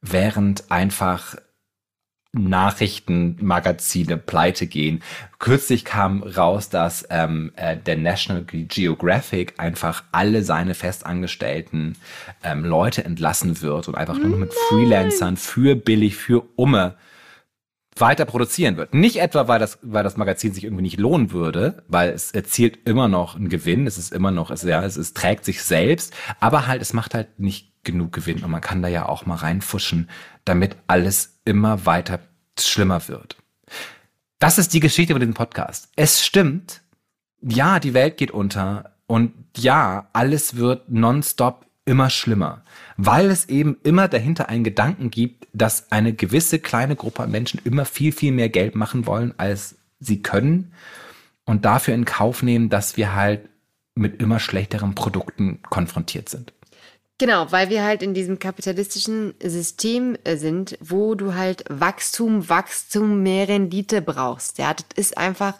während 0.00 0.70
einfach 0.72 1.36
Nachrichtenmagazine 2.32 4.18
pleite 4.18 4.66
gehen. 4.66 5.02
Kürzlich 5.38 5.84
kam 5.84 6.22
raus, 6.22 6.68
dass 6.68 7.06
ähm, 7.10 7.52
äh, 7.56 7.76
der 7.76 7.96
National 7.96 8.44
Geographic 8.44 9.54
einfach 9.58 10.04
alle 10.12 10.42
seine 10.42 10.74
festangestellten 10.74 11.96
ähm, 12.42 12.64
Leute 12.64 13.04
entlassen 13.04 13.62
wird 13.62 13.88
und 13.88 13.94
einfach 13.94 14.18
nur 14.18 14.36
mit 14.36 14.52
Freelancern 14.68 15.36
für 15.36 15.74
billig, 15.74 16.16
für 16.16 16.44
Umme 16.56 16.96
weiter 18.00 18.26
produzieren 18.26 18.76
wird. 18.76 18.94
Nicht 18.94 19.20
etwa, 19.20 19.48
weil 19.48 19.58
das, 19.58 19.78
weil 19.82 20.04
das 20.04 20.16
Magazin 20.16 20.52
sich 20.52 20.64
irgendwie 20.64 20.82
nicht 20.82 21.00
lohnen 21.00 21.32
würde, 21.32 21.82
weil 21.88 22.10
es 22.10 22.30
erzielt 22.32 22.86
immer 22.86 23.08
noch 23.08 23.36
einen 23.36 23.48
Gewinn, 23.48 23.86
es 23.86 23.98
ist 23.98 24.12
immer 24.12 24.30
noch, 24.30 24.50
es, 24.50 24.62
ja, 24.62 24.82
es, 24.84 24.96
es 24.96 25.14
trägt 25.14 25.44
sich 25.44 25.62
selbst, 25.62 26.14
aber 26.40 26.66
halt, 26.66 26.82
es 26.82 26.92
macht 26.92 27.14
halt 27.14 27.40
nicht 27.40 27.72
genug 27.84 28.12
Gewinn 28.12 28.44
und 28.44 28.50
man 28.50 28.60
kann 28.60 28.82
da 28.82 28.88
ja 28.88 29.08
auch 29.08 29.24
mal 29.26 29.36
reinfuschen, 29.36 30.08
damit 30.48 30.76
alles 30.86 31.38
immer 31.44 31.86
weiter 31.86 32.20
schlimmer 32.58 33.08
wird. 33.08 33.36
Das 34.38 34.58
ist 34.58 34.72
die 34.72 34.80
Geschichte 34.80 35.12
über 35.12 35.20
diesen 35.20 35.34
Podcast. 35.34 35.88
Es 35.96 36.24
stimmt, 36.24 36.82
ja, 37.40 37.80
die 37.80 37.94
Welt 37.94 38.16
geht 38.16 38.30
unter 38.30 38.96
und 39.06 39.32
ja, 39.56 40.08
alles 40.12 40.56
wird 40.56 40.90
nonstop 40.90 41.66
immer 41.84 42.10
schlimmer, 42.10 42.62
weil 42.96 43.30
es 43.30 43.48
eben 43.48 43.78
immer 43.82 44.08
dahinter 44.08 44.48
einen 44.48 44.62
Gedanken 44.62 45.10
gibt, 45.10 45.48
dass 45.52 45.90
eine 45.90 46.12
gewisse 46.12 46.58
kleine 46.58 46.96
Gruppe 46.96 47.22
an 47.22 47.30
Menschen 47.30 47.60
immer 47.64 47.84
viel, 47.84 48.12
viel 48.12 48.32
mehr 48.32 48.50
Geld 48.50 48.74
machen 48.74 49.06
wollen, 49.06 49.32
als 49.38 49.76
sie 49.98 50.22
können 50.22 50.72
und 51.44 51.64
dafür 51.64 51.94
in 51.94 52.04
Kauf 52.04 52.42
nehmen, 52.42 52.68
dass 52.68 52.96
wir 52.96 53.14
halt 53.14 53.48
mit 53.94 54.20
immer 54.20 54.38
schlechteren 54.38 54.94
Produkten 54.94 55.60
konfrontiert 55.62 56.28
sind. 56.28 56.52
Genau, 57.20 57.50
weil 57.50 57.68
wir 57.68 57.82
halt 57.82 58.04
in 58.04 58.14
diesem 58.14 58.38
kapitalistischen 58.38 59.34
System 59.42 60.16
äh, 60.22 60.36
sind, 60.36 60.78
wo 60.80 61.16
du 61.16 61.34
halt 61.34 61.64
Wachstum, 61.68 62.48
Wachstum, 62.48 63.24
mehr 63.24 63.48
Rendite 63.48 64.00
brauchst. 64.00 64.58
Ja, 64.58 64.72
das 64.72 64.86
ist 64.94 65.18
einfach, 65.18 65.54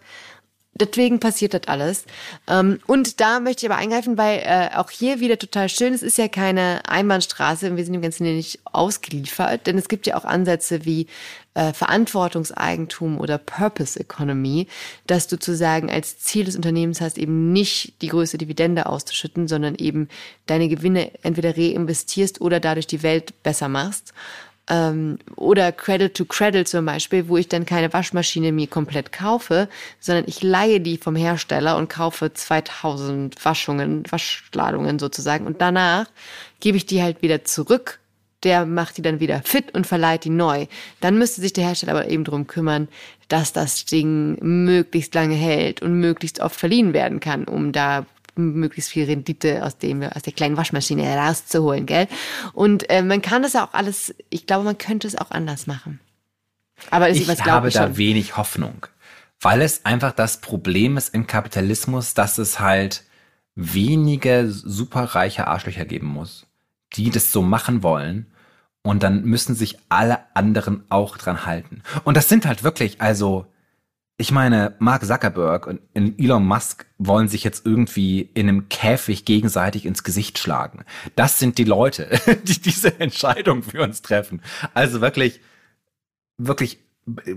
deswegen 0.81 1.21
passiert 1.21 1.55
das 1.55 1.63
alles. 1.67 2.05
Ähm, 2.47 2.81
und 2.87 3.21
da 3.21 3.41
möchte 3.41 3.67
ich 3.67 3.73
aber 3.73 3.81
eingreifen, 3.81 4.19
weil 4.19 4.39
äh, 4.39 4.77
auch 4.77 4.91
hier 4.91 5.21
wieder 5.21 5.39
total 5.39 5.69
schön, 5.69 5.95
es 5.95 6.03
ist 6.03 6.19
ja 6.19 6.29
keine 6.29 6.83
Einbahnstraße 6.89 7.71
und 7.71 7.77
wir 7.77 7.85
sind 7.85 7.95
dem 7.95 8.03
Ganzen 8.03 8.25
nicht 8.25 8.61
ausgeliefert, 8.65 9.67
denn 9.67 9.79
es 9.79 9.89
gibt 9.89 10.07
ja 10.07 10.17
auch 10.17 10.25
Ansätze 10.25 10.85
wie 10.85 11.07
äh, 11.59 11.73
Verantwortungseigentum 11.73 13.19
oder 13.19 13.37
Purpose 13.39 13.99
Economy, 13.99 14.69
dass 15.07 15.27
du 15.27 15.39
zu 15.39 15.57
sagen 15.57 15.91
als 15.91 16.19
Ziel 16.19 16.45
des 16.45 16.55
Unternehmens 16.55 17.01
hast, 17.01 17.19
eben 17.19 17.53
nicht 17.53 18.01
die 18.01 18.09
größte 18.09 18.39
Dividende 18.39 18.87
auszuschütten, 18.87 19.49
sondern 19.49 19.75
eben 19.75 20.09
deine 20.47 20.69
Gewinne 20.69 21.11
entweder 21.23 21.57
reinvestierst 21.57 22.41
oder 22.41 22.61
dadurch 22.61 22.87
die 22.87 23.03
Welt 23.03 23.43
besser 23.43 23.69
machst. 23.69 24.13
Ähm, 24.69 25.19
oder 25.37 25.73
Credit 25.73 26.15
to 26.15 26.25
Credit 26.25 26.67
zum 26.69 26.85
Beispiel, 26.85 27.29
wo 27.29 27.37
ich 27.37 27.49
dann 27.49 27.67
keine 27.67 27.93
Waschmaschine 27.93 28.53
mir 28.53 28.67
komplett 28.67 29.13
kaufe, 29.13 29.69
sondern 30.01 30.25
ich 30.27 30.43
leihe 30.43 30.81
die 30.81 30.99
vom 30.99 31.17
Hersteller 31.17 31.77
und 31.77 31.89
kaufe 31.89 32.33
2000 32.33 33.45
Waschungen, 33.45 34.05
Waschladungen 34.11 34.99
sozusagen 34.99 35.47
und 35.47 35.61
danach 35.61 36.07
gebe 36.61 36.77
ich 36.77 36.87
die 36.87 37.03
halt 37.03 37.23
wieder 37.23 37.45
zurück. 37.45 38.01
Der 38.45 38.67
macht 38.67 38.97
die 38.97 39.03
dann 39.03 39.19
wieder 39.19 39.43
fit 39.43 39.75
und 39.75 39.85
verleiht 39.85 40.23
die 40.23 40.31
neu. 40.31 40.67
Dann 41.01 41.19
müsste 41.19 41.41
sich 41.41 41.53
der 41.53 41.65
Hersteller 41.65 41.93
aber 41.93 42.09
eben 42.09 42.23
drum 42.23 42.47
kümmern, 42.47 42.87
dass 43.27 43.53
das 43.53 43.85
Ding 43.85 44.39
möglichst 44.41 45.13
lange 45.15 45.35
hält 45.35 45.83
und 45.83 45.99
möglichst 45.99 46.39
oft 46.39 46.55
verliehen 46.55 46.93
werden 46.93 47.19
kann, 47.19 47.45
um 47.45 47.73
da 47.73 48.07
möglichst 48.39 48.91
viel 48.91 49.05
Rendite 49.05 49.65
aus 49.65 49.79
dem 49.79 50.03
aus 50.03 50.23
der 50.23 50.33
kleinen 50.33 50.57
Waschmaschine 50.57 51.05
herauszuholen, 51.05 51.87
gell? 51.87 52.09
Und 52.53 52.89
äh, 52.91 53.03
man 53.03 53.21
kann 53.23 53.43
das 53.43 53.57
auch 53.57 53.75
alles, 53.75 54.15
ich 54.31 54.47
glaube, 54.47 54.65
man 54.65 54.79
könnte 54.79 55.07
es 55.07 55.17
auch 55.17 55.31
anders 55.31 55.67
machen. 55.67 56.01
Aber 56.91 57.11
ich 57.11 57.29
habe 57.41 57.69
ich 57.69 57.75
da 57.75 57.97
wenig 57.97 58.37
Hoffnung, 58.37 58.87
weil 59.41 59.63
es 59.63 59.85
einfach 59.85 60.13
das 60.13 60.41
Problem 60.41 60.97
ist 60.97 61.13
im 61.15 61.27
Kapitalismus, 61.27 62.15
dass 62.15 62.39
es 62.39 62.61
halt 62.61 63.05
wenige 63.55 64.49
superreiche 64.49 65.49
Arschlöcher 65.49 65.85
geben 65.85 66.07
muss, 66.07 66.47
die 66.95 67.11
das 67.11 67.33
so 67.33 67.43
machen 67.43 67.83
wollen. 67.83 68.27
Und 68.83 69.03
dann 69.03 69.25
müssen 69.25 69.57
sich 69.57 69.77
alle 69.89 70.21
anderen 70.35 70.85
auch 70.89 71.19
dran 71.19 71.45
halten. 71.45 71.83
Und 72.05 72.17
das 72.17 72.29
sind 72.29 72.47
halt 72.47 72.63
wirklich, 72.63 73.01
also, 73.01 73.47
ich 74.21 74.33
meine, 74.33 74.75
Mark 74.81 75.05
Zuckerberg 75.07 75.69
und 75.69 75.81
Elon 75.95 76.45
Musk 76.45 76.87
wollen 76.99 77.29
sich 77.29 77.45
jetzt 77.45 77.65
irgendwie 77.65 78.21
in 78.35 78.49
einem 78.49 78.69
Käfig 78.69 79.25
gegenseitig 79.25 79.87
ins 79.87 80.03
Gesicht 80.03 80.41
schlagen. 80.41 80.85
Das 81.15 81.39
sind 81.39 81.57
die 81.57 81.65
Leute, 81.65 82.11
die 82.43 82.61
diese 82.61 82.99
Entscheidung 82.99 83.63
für 83.63 83.81
uns 83.81 84.03
treffen. 84.03 84.43
Also 84.75 85.01
wirklich, 85.01 85.41
wirklich 86.37 86.81
äh, 87.25 87.37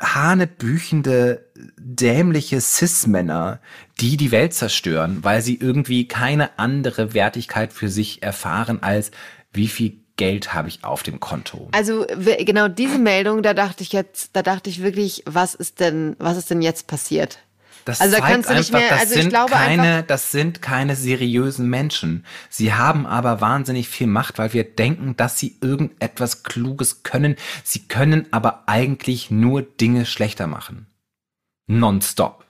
hanebüchende, 0.00 1.52
dämliche 1.78 2.60
Cis-Männer, 2.60 3.60
die 4.00 4.16
die 4.16 4.32
Welt 4.32 4.54
zerstören, 4.54 5.22
weil 5.22 5.40
sie 5.40 5.54
irgendwie 5.54 6.08
keine 6.08 6.58
andere 6.58 7.14
Wertigkeit 7.14 7.72
für 7.72 7.88
sich 7.88 8.24
erfahren 8.24 8.82
als 8.82 9.12
wie 9.52 9.68
viel 9.68 10.00
Geld 10.18 10.52
habe 10.52 10.68
ich 10.68 10.84
auf 10.84 11.02
dem 11.02 11.20
Konto. 11.20 11.68
Also 11.72 12.04
genau 12.40 12.68
diese 12.68 12.98
Meldung, 12.98 13.42
da 13.42 13.54
dachte 13.54 13.82
ich 13.82 13.92
jetzt, 13.92 14.36
da 14.36 14.42
dachte 14.42 14.68
ich 14.68 14.82
wirklich, 14.82 15.22
was 15.24 15.54
ist 15.54 15.80
denn, 15.80 16.14
was 16.18 16.36
ist 16.36 16.50
denn 16.50 16.60
jetzt 16.60 16.86
passiert? 16.86 17.38
Das 17.86 18.02
also 18.02 18.18
da 18.18 18.26
kannst 18.26 18.50
du 18.50 18.54
nicht 18.54 18.74
einfach, 18.74 18.80
mehr, 18.80 18.90
das 18.90 19.00
also 19.00 19.14
sind 19.14 19.22
ich 19.22 19.28
glaube 19.30 19.52
keine, 19.52 19.82
einfach, 19.82 20.06
das 20.08 20.30
sind 20.30 20.60
keine 20.60 20.94
seriösen 20.94 21.70
Menschen. 21.70 22.26
Sie 22.50 22.74
haben 22.74 23.06
aber 23.06 23.40
wahnsinnig 23.40 23.88
viel 23.88 24.08
Macht, 24.08 24.36
weil 24.36 24.52
wir 24.52 24.64
denken, 24.64 25.16
dass 25.16 25.38
sie 25.38 25.56
irgendetwas 25.62 26.42
Kluges 26.42 27.02
können. 27.02 27.36
Sie 27.64 27.88
können 27.88 28.26
aber 28.30 28.64
eigentlich 28.66 29.30
nur 29.30 29.62
Dinge 29.62 30.04
schlechter 30.04 30.46
machen. 30.46 30.86
Nonstop. 31.66 32.44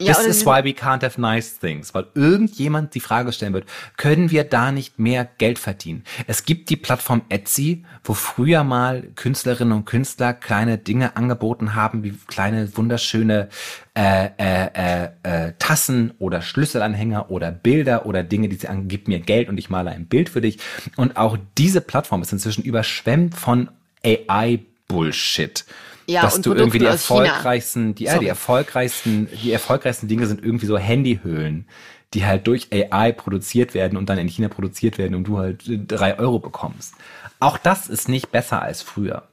Ja, 0.00 0.14
This 0.14 0.26
is 0.26 0.46
why 0.46 0.64
we 0.64 0.70
can't 0.70 1.02
have 1.02 1.20
nice 1.20 1.58
things. 1.58 1.92
Weil 1.92 2.06
irgendjemand 2.14 2.94
die 2.94 3.00
Frage 3.00 3.32
stellen 3.32 3.52
wird, 3.52 3.66
können 3.98 4.30
wir 4.30 4.44
da 4.44 4.72
nicht 4.72 4.98
mehr 4.98 5.28
Geld 5.36 5.58
verdienen? 5.58 6.04
Es 6.26 6.46
gibt 6.46 6.70
die 6.70 6.76
Plattform 6.76 7.20
Etsy, 7.28 7.84
wo 8.02 8.14
früher 8.14 8.64
mal 8.64 9.02
Künstlerinnen 9.14 9.74
und 9.74 9.84
Künstler 9.84 10.32
kleine 10.32 10.78
Dinge 10.78 11.16
angeboten 11.16 11.74
haben, 11.74 12.02
wie 12.02 12.14
kleine 12.28 12.74
wunderschöne 12.78 13.50
äh, 13.94 14.30
äh, 14.38 14.70
äh, 14.72 15.08
äh, 15.22 15.52
Tassen 15.58 16.14
oder 16.18 16.40
Schlüsselanhänger 16.40 17.30
oder 17.30 17.50
Bilder 17.50 18.06
oder 18.06 18.22
Dinge, 18.22 18.48
die 18.48 18.56
sie 18.56 18.68
an, 18.68 18.88
gib 18.88 19.06
mir 19.06 19.20
Geld 19.20 19.50
und 19.50 19.58
ich 19.58 19.68
male 19.68 19.90
ein 19.90 20.06
Bild 20.06 20.30
für 20.30 20.40
dich. 20.40 20.58
Und 20.96 21.18
auch 21.18 21.36
diese 21.58 21.82
Plattform 21.82 22.22
ist 22.22 22.32
inzwischen 22.32 22.64
überschwemmt 22.64 23.34
von 23.34 23.68
AI-Bullshit. 24.02 25.66
Ja, 26.06 26.22
dass 26.22 26.40
du 26.40 26.54
irgendwie 26.54 26.78
die 26.78 26.86
erfolgreichsten, 26.86 27.94
die, 27.94 28.04
ja, 28.04 28.18
die 28.18 28.26
erfolgreichsten, 28.26 29.28
die 29.42 29.52
erfolgreichsten 29.52 30.08
Dinge 30.08 30.26
sind 30.26 30.42
irgendwie 30.42 30.66
so 30.66 30.76
Handyhüllen, 30.76 31.66
die 32.14 32.26
halt 32.26 32.46
durch 32.46 32.68
AI 32.72 33.12
produziert 33.12 33.74
werden 33.74 33.96
und 33.96 34.08
dann 34.08 34.18
in 34.18 34.28
China 34.28 34.48
produziert 34.48 34.98
werden 34.98 35.14
und 35.14 35.24
du 35.24 35.38
halt 35.38 35.62
drei 35.86 36.18
Euro 36.18 36.38
bekommst. 36.38 36.94
Auch 37.38 37.58
das 37.58 37.88
ist 37.88 38.08
nicht 38.08 38.32
besser 38.32 38.62
als 38.62 38.82
früher. 38.82 39.28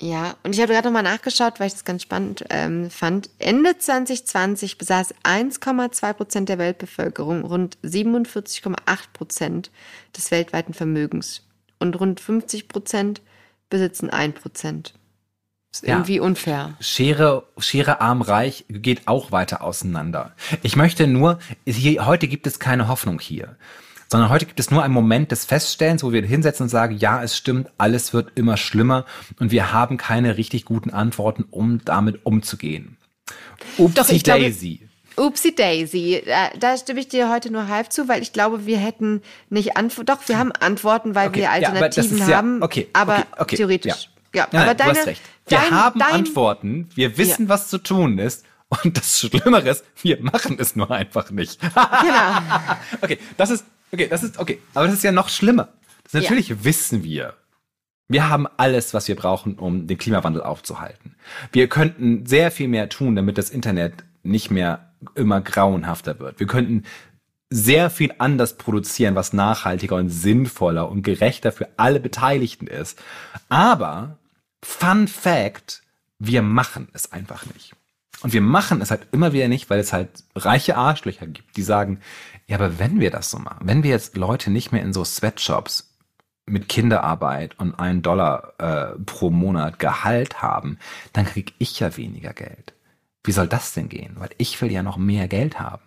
Ja, 0.00 0.34
und 0.42 0.52
ich 0.52 0.60
habe 0.60 0.72
gerade 0.72 0.88
nochmal 0.88 1.04
nachgeschaut, 1.04 1.60
weil 1.60 1.68
ich 1.68 1.74
das 1.74 1.84
ganz 1.84 2.02
spannend 2.02 2.44
ähm, 2.50 2.90
fand. 2.90 3.30
Ende 3.38 3.78
2020 3.78 4.76
besaß 4.76 5.14
1,2 5.22 6.12
Prozent 6.14 6.48
der 6.48 6.58
Weltbevölkerung 6.58 7.44
rund 7.44 7.78
47,8 7.84 8.74
Prozent 9.12 9.70
des 10.16 10.32
weltweiten 10.32 10.74
Vermögens 10.74 11.46
und 11.78 12.00
rund 12.00 12.18
50 12.18 12.66
Prozent 12.66 13.22
besitzen 13.70 14.10
1 14.10 14.40
Prozent. 14.40 14.94
Ist 15.72 15.86
ja. 15.86 15.94
irgendwie 15.94 16.20
unfair. 16.20 16.74
Schere, 16.80 17.44
Schere 17.56 18.02
arm 18.02 18.20
reich 18.20 18.66
geht 18.68 19.08
auch 19.08 19.32
weiter 19.32 19.62
auseinander. 19.62 20.32
Ich 20.62 20.76
möchte 20.76 21.06
nur, 21.06 21.38
hier, 21.64 22.04
heute 22.04 22.28
gibt 22.28 22.46
es 22.46 22.58
keine 22.58 22.88
Hoffnung 22.88 23.18
hier. 23.18 23.56
Sondern 24.10 24.28
heute 24.28 24.44
gibt 24.44 24.60
es 24.60 24.70
nur 24.70 24.82
einen 24.82 24.92
Moment 24.92 25.32
des 25.32 25.46
Feststellens, 25.46 26.04
wo 26.04 26.12
wir 26.12 26.22
hinsetzen 26.22 26.64
und 26.64 26.68
sagen, 26.68 26.98
ja, 26.98 27.22
es 27.22 27.34
stimmt, 27.34 27.70
alles 27.78 28.12
wird 28.12 28.32
immer 28.34 28.58
schlimmer 28.58 29.06
und 29.40 29.50
wir 29.50 29.72
haben 29.72 29.96
keine 29.96 30.36
richtig 30.36 30.66
guten 30.66 30.90
Antworten, 30.90 31.46
um 31.50 31.82
damit 31.82 32.26
umzugehen. 32.26 32.98
Upsi 33.78 34.18
Daisy. 34.18 34.86
Upsi 35.16 35.54
Daisy, 35.54 36.22
da, 36.26 36.50
da, 36.58 36.76
stimme 36.76 37.00
ich 37.00 37.08
dir 37.08 37.30
heute 37.30 37.50
nur 37.50 37.68
halb 37.68 37.90
zu, 37.90 38.08
weil 38.08 38.20
ich 38.20 38.34
glaube, 38.34 38.66
wir 38.66 38.76
hätten 38.76 39.22
nicht 39.48 39.78
Antworten. 39.78 40.06
Doch, 40.06 40.28
wir 40.28 40.38
haben 40.38 40.52
Antworten, 40.52 41.14
weil 41.14 41.28
okay, 41.28 41.40
wir 41.40 41.50
Alternativen 41.50 42.18
ja, 42.18 42.36
haben, 42.36 42.58
ja, 42.58 42.64
okay, 42.66 42.88
aber 42.92 43.14
okay, 43.14 43.26
okay, 43.38 43.56
theoretisch. 43.56 44.04
Ja. 44.04 44.11
Ja, 44.34 44.48
Nein, 44.52 44.62
aber 44.62 44.74
deine, 44.74 44.92
du 44.92 44.98
hast 44.98 45.06
recht. 45.06 45.22
Wir 45.46 45.58
dein, 45.58 45.70
haben 45.70 45.98
dein, 45.98 46.12
Antworten, 46.12 46.88
wir 46.94 47.18
wissen, 47.18 47.44
ja. 47.44 47.48
was 47.48 47.68
zu 47.68 47.78
tun 47.78 48.18
ist. 48.18 48.44
Und 48.82 48.96
das 48.96 49.20
Schlimmere 49.20 49.68
ist, 49.68 49.84
wir 50.00 50.22
machen 50.22 50.56
es 50.58 50.76
nur 50.76 50.90
einfach 50.90 51.30
nicht. 51.30 51.60
genau. 51.60 52.38
okay, 53.02 53.18
das 53.36 53.50
ist, 53.50 53.66
okay, 53.92 54.08
das 54.08 54.22
ist, 54.22 54.38
okay. 54.38 54.60
Aber 54.72 54.86
das 54.86 54.94
ist 54.94 55.04
ja 55.04 55.12
noch 55.12 55.28
schlimmer. 55.28 55.68
natürlich 56.12 56.48
ja. 56.48 56.64
wissen 56.64 57.04
wir, 57.04 57.34
wir 58.08 58.28
haben 58.28 58.46
alles, 58.56 58.94
was 58.94 59.08
wir 59.08 59.16
brauchen, 59.16 59.58
um 59.58 59.86
den 59.86 59.98
Klimawandel 59.98 60.42
aufzuhalten. 60.42 61.16
Wir 61.50 61.68
könnten 61.68 62.26
sehr 62.26 62.50
viel 62.50 62.68
mehr 62.68 62.88
tun, 62.88 63.16
damit 63.16 63.38
das 63.38 63.50
Internet 63.50 64.04
nicht 64.22 64.50
mehr 64.50 64.92
immer 65.14 65.40
grauenhafter 65.40 66.18
wird. 66.18 66.38
Wir 66.40 66.46
könnten 66.46 66.84
sehr 67.50 67.90
viel 67.90 68.14
anders 68.18 68.56
produzieren, 68.56 69.14
was 69.14 69.32
nachhaltiger 69.32 69.96
und 69.96 70.08
sinnvoller 70.08 70.88
und 70.90 71.02
gerechter 71.02 71.52
für 71.52 71.68
alle 71.76 72.00
Beteiligten 72.00 72.66
ist. 72.66 72.98
Aber 73.48 74.18
Fun 74.62 75.08
Fact, 75.08 75.82
wir 76.18 76.42
machen 76.42 76.88
es 76.92 77.12
einfach 77.12 77.46
nicht. 77.46 77.74
Und 78.22 78.32
wir 78.32 78.40
machen 78.40 78.80
es 78.80 78.90
halt 78.90 79.08
immer 79.10 79.32
wieder 79.32 79.48
nicht, 79.48 79.68
weil 79.68 79.80
es 79.80 79.92
halt 79.92 80.24
reiche 80.36 80.76
Arschlöcher 80.76 81.26
gibt, 81.26 81.56
die 81.56 81.62
sagen, 81.62 81.98
ja, 82.46 82.56
aber 82.56 82.78
wenn 82.78 83.00
wir 83.00 83.10
das 83.10 83.30
so 83.30 83.38
machen, 83.38 83.66
wenn 83.66 83.82
wir 83.82 83.90
jetzt 83.90 84.16
Leute 84.16 84.50
nicht 84.50 84.70
mehr 84.70 84.82
in 84.82 84.92
so 84.92 85.04
Sweatshops 85.04 85.96
mit 86.46 86.68
Kinderarbeit 86.68 87.58
und 87.58 87.74
einen 87.78 88.02
Dollar 88.02 88.54
äh, 88.58 88.98
pro 89.04 89.30
Monat 89.30 89.78
Gehalt 89.78 90.42
haben, 90.42 90.78
dann 91.12 91.26
krieg 91.26 91.54
ich 91.58 91.80
ja 91.80 91.96
weniger 91.96 92.32
Geld. 92.32 92.74
Wie 93.24 93.32
soll 93.32 93.48
das 93.48 93.72
denn 93.72 93.88
gehen? 93.88 94.14
Weil 94.18 94.30
ich 94.38 94.60
will 94.60 94.70
ja 94.70 94.82
noch 94.82 94.96
mehr 94.96 95.28
Geld 95.28 95.60
haben. 95.60 95.82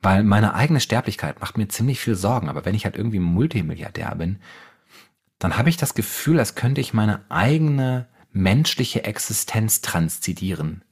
Weil 0.00 0.22
meine 0.22 0.54
eigene 0.54 0.80
Sterblichkeit 0.80 1.40
macht 1.40 1.56
mir 1.56 1.68
ziemlich 1.68 2.00
viel 2.00 2.14
Sorgen. 2.14 2.48
Aber 2.48 2.64
wenn 2.64 2.74
ich 2.74 2.84
halt 2.84 2.96
irgendwie 2.96 3.18
Multimilliardär 3.18 4.14
bin, 4.16 4.38
dann 5.38 5.56
habe 5.56 5.68
ich 5.68 5.76
das 5.76 5.94
Gefühl, 5.94 6.38
als 6.38 6.54
könnte 6.54 6.80
ich 6.80 6.94
meine 6.94 7.24
eigene 7.28 8.06
menschliche 8.32 9.04
Existenz 9.04 9.80
transzidieren. 9.80 10.82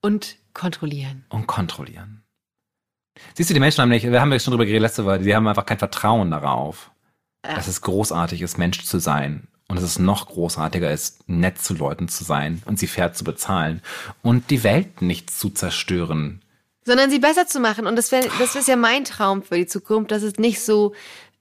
Und 0.00 0.36
kontrollieren. 0.52 1.24
Und 1.30 1.46
kontrollieren. 1.46 2.22
Siehst 3.34 3.50
du, 3.50 3.54
die 3.54 3.60
Menschen 3.60 3.80
haben 3.80 3.88
nicht, 3.88 4.10
wir 4.10 4.20
haben 4.20 4.32
ja 4.32 4.38
schon 4.38 4.52
drüber 4.52 4.66
geredet 4.66 4.82
letzte 4.82 5.04
Woche, 5.04 5.20
die 5.20 5.34
haben 5.34 5.46
einfach 5.46 5.66
kein 5.66 5.78
Vertrauen 5.78 6.30
darauf, 6.30 6.90
ja. 7.44 7.54
dass 7.54 7.68
es 7.68 7.80
großartig 7.80 8.42
ist, 8.42 8.58
Mensch 8.58 8.84
zu 8.84 8.98
sein. 8.98 9.48
Und 9.66 9.76
dass 9.76 9.84
es 9.84 9.98
noch 9.98 10.26
großartiger 10.26 10.92
ist, 10.92 11.26
nett 11.26 11.58
zu 11.58 11.72
Leuten 11.72 12.08
zu 12.08 12.22
sein 12.22 12.62
und 12.66 12.78
sie 12.78 12.86
fair 12.86 13.14
zu 13.14 13.24
bezahlen 13.24 13.80
und 14.22 14.50
die 14.50 14.62
Welt 14.62 15.00
nicht 15.00 15.30
zu 15.30 15.48
zerstören. 15.48 16.42
Sondern 16.84 17.10
sie 17.10 17.18
besser 17.18 17.46
zu 17.46 17.60
machen. 17.60 17.86
Und 17.86 17.96
das 17.96 18.12
wäre 18.12 18.28
das 18.38 18.54
wär 18.54 18.62
ja 18.62 18.76
mein 18.76 19.06
Traum 19.06 19.42
für 19.42 19.56
die 19.56 19.66
Zukunft, 19.66 20.10
dass 20.10 20.22
es 20.22 20.36
nicht 20.36 20.60
so 20.60 20.94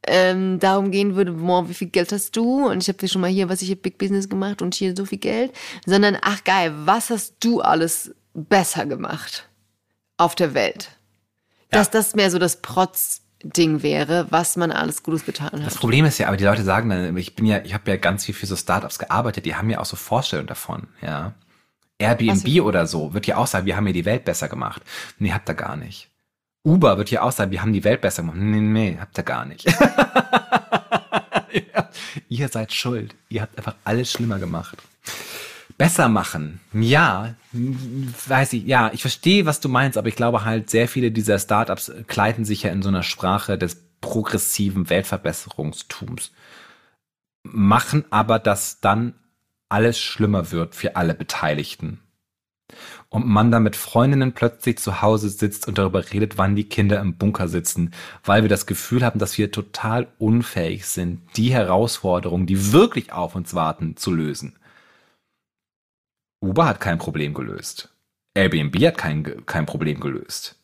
ähm, 0.08 0.60
darum 0.60 0.92
gehen 0.92 1.16
würde, 1.16 1.34
boah, 1.34 1.68
wie 1.70 1.74
viel 1.74 1.90
Geld 1.90 2.12
hast 2.12 2.36
du? 2.36 2.68
Und 2.68 2.82
ich 2.82 2.88
habe 2.88 2.98
dir 2.98 3.08
schon 3.08 3.22
mal 3.22 3.30
hier, 3.30 3.50
was 3.50 3.62
ich 3.62 3.68
hier 3.68 3.76
Big 3.76 3.98
Business 3.98 4.30
gemacht 4.30 4.62
und 4.62 4.76
hier 4.76 4.96
so 4.96 5.06
viel 5.06 5.20
Geld. 5.20 5.52
Sondern, 5.86 6.18
ach 6.22 6.44
geil, 6.44 6.74
was 6.86 7.10
hast 7.10 7.36
du 7.40 7.62
alles 7.62 8.14
besser 8.34 8.86
gemacht 8.86 9.48
auf 10.18 10.36
der 10.36 10.54
Welt? 10.54 10.90
Ja. 11.72 11.80
Dass 11.80 11.90
das 11.90 12.16
mehr 12.16 12.32
so 12.32 12.40
das 12.40 12.62
Protz 12.62 13.22
Ding 13.44 13.84
wäre, 13.84 14.28
was 14.30 14.56
man 14.56 14.72
alles 14.72 15.04
Gutes 15.04 15.26
getan 15.26 15.52
hat. 15.52 15.66
Das 15.66 15.76
Problem 15.76 16.06
ist 16.06 16.18
ja, 16.18 16.28
aber 16.28 16.38
die 16.38 16.46
Leute 16.46 16.64
sagen 16.64 16.90
dann, 16.90 17.18
ich 17.18 17.36
bin 17.36 17.46
ja, 17.46 17.60
ich 17.64 17.74
habe 17.74 17.92
ja 17.92 17.98
ganz 17.98 18.24
viel 18.24 18.34
für 18.34 18.46
so 18.46 18.56
Startups 18.56 19.00
gearbeitet, 19.00 19.46
die 19.46 19.56
haben 19.56 19.70
ja 19.70 19.80
auch 19.80 19.86
so 19.86 19.98
Vorstellungen 19.98 20.48
davon, 20.48 20.88
ja. 21.02 21.34
Airbnb 22.00 22.62
oder 22.62 22.88
so 22.88 23.14
wird 23.14 23.28
ja 23.28 23.38
auch 23.38 23.48
sagen, 23.48 23.66
wir 23.66 23.76
haben 23.76 23.88
ja 23.88 23.94
die 23.94 24.06
Welt 24.06 24.26
besser 24.26 24.48
gemacht. 24.48 24.82
Nee, 25.20 25.32
habt 25.32 25.50
ihr 25.50 25.54
gar 25.54 25.76
nicht. 25.76 26.10
Uber 26.64 26.98
wird 26.98 27.10
hier 27.10 27.24
auch 27.24 27.32
sagen, 27.32 27.52
wir 27.52 27.62
haben 27.62 27.74
die 27.74 27.84
Welt 27.84 28.02
besser 28.02 28.24
gemacht. 28.24 28.38
Nee, 28.38 28.62
nee, 28.62 28.98
habt 29.00 29.18
ihr 29.18 29.24
gar 29.24 29.46
nicht. 29.46 29.66
Ihr 32.30 32.48
seid 32.48 32.74
schuld. 32.74 33.16
Ihr 33.30 33.42
habt 33.42 33.58
einfach 33.58 33.76
alles 33.84 34.12
schlimmer 34.12 34.40
gemacht. 34.40 34.78
Besser 35.78 36.08
machen. 36.08 36.62
Ja, 36.72 37.36
weiß 37.52 38.54
ich. 38.54 38.64
Ja, 38.64 38.92
ich 38.94 39.02
verstehe, 39.02 39.46
was 39.46 39.60
du 39.60 39.68
meinst, 39.70 39.98
aber 39.98 40.08
ich 40.08 40.16
glaube 40.16 40.46
halt, 40.46 40.70
sehr 40.70 40.88
viele 40.88 41.12
dieser 41.12 41.38
Startups 41.40 41.92
kleiden 42.08 42.46
sich 42.46 42.64
ja 42.64 42.72
in 42.72 42.82
so 42.82 42.90
einer 42.90 43.04
Sprache 43.04 43.58
des 43.58 43.78
progressiven 44.00 44.90
Weltverbesserungstums. 44.90 46.32
Machen 47.44 48.06
aber, 48.10 48.40
dass 48.40 48.80
dann 48.80 49.16
alles 49.68 50.00
schlimmer 50.00 50.52
wird 50.52 50.76
für 50.76 50.96
alle 50.96 51.14
Beteiligten 51.14 52.03
und 53.14 53.28
man 53.28 53.52
dann 53.52 53.62
mit 53.62 53.76
Freundinnen 53.76 54.34
plötzlich 54.34 54.80
zu 54.80 55.04
Hause 55.04 55.30
sitzt 55.30 55.68
und 55.68 55.78
darüber 55.78 56.12
redet, 56.12 56.40
wann 56.40 56.56
die 56.56 56.64
Kinder 56.64 57.00
im 57.00 57.16
Bunker 57.16 57.48
sitzen, 57.48 57.92
weil 58.24 58.42
wir 58.42 58.50
das 58.50 58.66
Gefühl 58.66 59.06
haben, 59.06 59.20
dass 59.20 59.38
wir 59.38 59.52
total 59.52 60.08
unfähig 60.18 60.88
sind, 60.88 61.22
die 61.38 61.54
Herausforderungen, 61.54 62.48
die 62.48 62.74
wirklich 62.74 63.14
auf 63.14 63.36
uns 63.36 63.54
warten, 63.54 63.98
zu 63.98 64.12
lösen. 64.12 64.56
Uber 66.42 66.66
hat 66.66 66.80
kein 66.80 66.98
Problem 66.98 67.36
gelöst. 67.36 67.94
Airbnb 68.34 68.76
hat 68.84 68.98
kein, 68.98 69.46
kein 69.46 69.68
Problem 69.68 70.00
gelöst. 70.00 70.56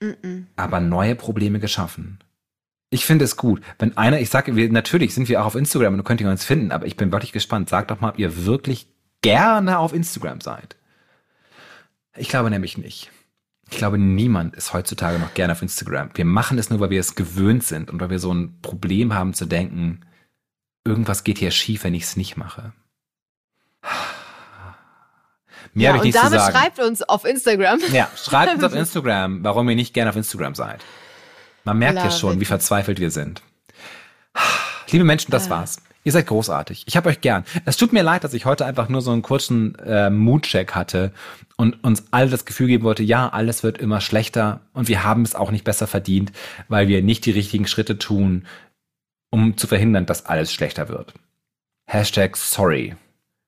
Mm 0.00 0.06
-mm. 0.06 0.44
Aber 0.54 0.80
neue 0.80 1.14
Probleme 1.14 1.60
geschaffen. 1.60 2.18
Ich 2.90 3.06
finde 3.06 3.24
es 3.24 3.38
gut, 3.38 3.62
wenn 3.78 3.96
einer, 3.96 4.20
ich 4.20 4.28
sage, 4.28 4.54
wir, 4.54 4.70
natürlich 4.70 5.14
sind 5.14 5.30
wir 5.30 5.40
auch 5.40 5.46
auf 5.46 5.54
Instagram 5.54 5.94
und 5.94 6.04
könnt 6.04 6.20
ihr 6.20 6.28
uns 6.28 6.44
finden, 6.44 6.72
aber 6.72 6.84
ich 6.84 6.96
bin 6.96 7.10
wirklich 7.10 7.32
gespannt. 7.32 7.70
Sagt 7.70 7.90
doch 7.90 8.02
mal, 8.02 8.10
ob 8.10 8.18
ihr 8.18 8.44
wirklich 8.44 8.86
gerne 9.22 9.78
auf 9.78 9.94
Instagram 9.94 10.42
seid. 10.42 10.76
Ich 12.16 12.28
glaube 12.28 12.50
nämlich 12.50 12.78
nicht. 12.78 13.10
Ich 13.70 13.78
glaube, 13.78 13.98
niemand 13.98 14.54
ist 14.54 14.72
heutzutage 14.72 15.18
noch 15.18 15.34
gerne 15.34 15.52
auf 15.52 15.62
Instagram. 15.62 16.10
Wir 16.14 16.24
machen 16.24 16.58
es 16.58 16.70
nur, 16.70 16.78
weil 16.80 16.90
wir 16.90 17.00
es 17.00 17.16
gewöhnt 17.16 17.64
sind 17.64 17.90
und 17.90 18.00
weil 18.00 18.10
wir 18.10 18.20
so 18.20 18.32
ein 18.32 18.60
Problem 18.62 19.12
haben 19.12 19.34
zu 19.34 19.44
denken, 19.44 20.02
irgendwas 20.84 21.24
geht 21.24 21.38
hier 21.38 21.50
schief, 21.50 21.82
wenn 21.84 21.94
ich 21.94 22.04
es 22.04 22.16
nicht 22.16 22.36
mache. 22.36 22.72
Mehr 25.74 25.94
ja, 25.94 26.00
und 26.00 26.14
damit 26.14 26.40
schreibt 26.40 26.78
uns 26.78 27.02
auf 27.02 27.24
Instagram. 27.24 27.80
Ja, 27.92 28.08
schreibt 28.16 28.54
uns 28.54 28.64
auf 28.64 28.74
Instagram, 28.74 29.42
warum 29.44 29.68
ihr 29.68 29.76
nicht 29.76 29.92
gerne 29.92 30.10
auf 30.10 30.16
Instagram 30.16 30.54
seid. 30.54 30.82
Man 31.64 31.78
merkt 31.78 31.98
ja 31.98 32.10
schon, 32.10 32.40
wie 32.40 32.44
verzweifelt 32.44 33.00
wir 33.00 33.10
sind. 33.10 33.42
Liebe 34.90 35.04
Menschen, 35.04 35.32
das 35.32 35.50
war's. 35.50 35.78
Ihr 36.06 36.12
seid 36.12 36.28
großartig. 36.28 36.84
Ich 36.86 36.96
habe 36.96 37.08
euch 37.08 37.20
gern. 37.20 37.44
Es 37.64 37.76
tut 37.76 37.92
mir 37.92 38.04
leid, 38.04 38.22
dass 38.22 38.32
ich 38.32 38.44
heute 38.44 38.64
einfach 38.64 38.88
nur 38.88 39.02
so 39.02 39.10
einen 39.10 39.22
kurzen 39.22 39.74
äh, 39.80 40.08
Moodcheck 40.08 40.76
hatte 40.76 41.10
und 41.56 41.82
uns 41.82 42.04
alle 42.12 42.30
das 42.30 42.44
Gefühl 42.44 42.68
geben 42.68 42.84
wollte, 42.84 43.02
ja, 43.02 43.28
alles 43.28 43.64
wird 43.64 43.78
immer 43.78 44.00
schlechter 44.00 44.60
und 44.72 44.86
wir 44.86 45.02
haben 45.02 45.22
es 45.22 45.34
auch 45.34 45.50
nicht 45.50 45.64
besser 45.64 45.88
verdient, 45.88 46.30
weil 46.68 46.86
wir 46.86 47.02
nicht 47.02 47.26
die 47.26 47.32
richtigen 47.32 47.66
Schritte 47.66 47.98
tun, 47.98 48.46
um 49.30 49.56
zu 49.56 49.66
verhindern, 49.66 50.06
dass 50.06 50.26
alles 50.26 50.52
schlechter 50.52 50.88
wird. 50.88 51.12
Hashtag 51.88 52.36
sorry. 52.36 52.94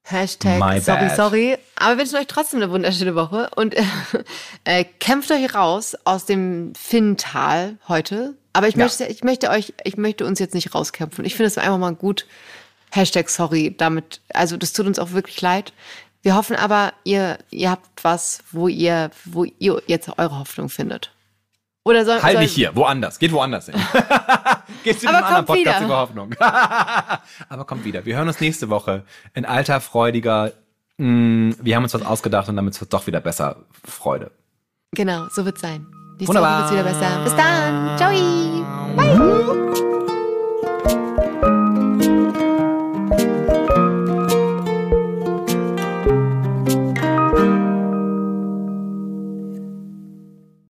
Hashtag 0.03 0.59
My 0.59 0.81
sorry, 0.81 1.07
bad. 1.07 1.17
sorry. 1.17 1.59
Aber 1.77 1.95
wir 1.95 1.99
wünschen 1.99 2.17
euch 2.17 2.27
trotzdem 2.27 2.61
eine 2.61 2.73
wunderschöne 2.73 3.15
Woche 3.15 3.51
und 3.55 3.77
äh, 3.77 3.85
äh, 4.65 4.85
kämpft 4.99 5.31
euch 5.31 5.55
raus 5.55 5.97
aus 6.03 6.25
dem 6.25 6.75
Finntal 6.75 7.79
heute. 7.87 8.35
Aber 8.59 8.67
ich 8.67 8.75
ja. 8.75 8.83
möchte, 8.83 9.05
ich 9.05 9.23
möchte 9.23 9.51
euch, 9.51 9.73
ich 9.85 9.97
möchte 9.97 10.27
uns 10.27 10.41
jetzt 10.41 10.53
nicht 10.53 10.75
rauskämpfen. 10.75 11.25
Ich 11.25 11.37
finde 11.37 11.47
es 11.47 11.59
einfach 11.59 11.79
mal 11.79 11.95
gut. 11.95 12.27
Hashtag 12.91 13.31
sorry. 13.31 13.73
Damit, 13.79 14.21
also 14.35 14.57
das 14.57 14.73
tut 14.73 14.89
uns 14.89 14.99
auch 14.99 15.13
wirklich 15.13 15.41
leid. 15.41 15.73
Wir 16.23 16.35
hoffen 16.35 16.57
aber, 16.57 16.93
ihr, 17.05 17.39
ihr 17.51 17.71
habt 17.71 17.89
was, 18.03 18.41
wo 18.51 18.67
ihr, 18.67 19.13
wo 19.25 19.45
ihr 19.45 19.81
jetzt 19.87 20.09
eure 20.19 20.41
Hoffnung 20.41 20.71
findet. 20.71 21.13
Oder 21.85 22.05
soll, 22.05 22.21
halt 22.21 22.33
soll, 22.33 22.43
nicht 22.43 22.53
hier, 22.53 22.75
woanders. 22.75 23.21
Geht 23.21 23.31
woanders 23.31 23.67
hin. 23.67 23.77
Geht 24.83 25.03
zu 25.03 25.09
einem 25.09 25.23
anderen 25.23 25.45
Podcast 25.45 25.77
wieder. 25.77 25.85
über 25.85 25.97
Hoffnung. 25.99 26.35
aber 26.41 27.65
kommt 27.65 27.85
wieder. 27.85 28.05
Wir 28.07 28.17
hören 28.17 28.27
uns 28.27 28.41
nächste 28.41 28.71
Woche 28.71 29.05
in 29.35 29.45
alter, 29.45 29.81
freudiger, 29.81 30.51
mh, 30.97 31.07
mm, 31.07 31.57
wir 31.63 31.77
haben 31.77 31.85
uns 31.85 31.95
was 31.95 32.03
ausgedacht 32.03 32.49
und 32.49 32.57
damit 32.57 32.75
wird 32.75 32.83
es 32.83 32.89
doch 32.89 33.07
wieder 33.07 33.21
besser. 33.21 33.65
Freude. 33.85 34.33
Genau, 34.91 35.29
so 35.31 35.45
wird 35.45 35.55
es 35.55 35.63
sein. 35.63 35.87
Nächste 36.19 36.29
Wunderbar. 36.29 36.65
Woche 36.65 36.73
wieder 36.75 36.83
besser. 36.83 37.21
Bis 37.25 37.37
dann. 37.37 37.97
Ciao. 37.97 38.11
Bye. 38.97 39.88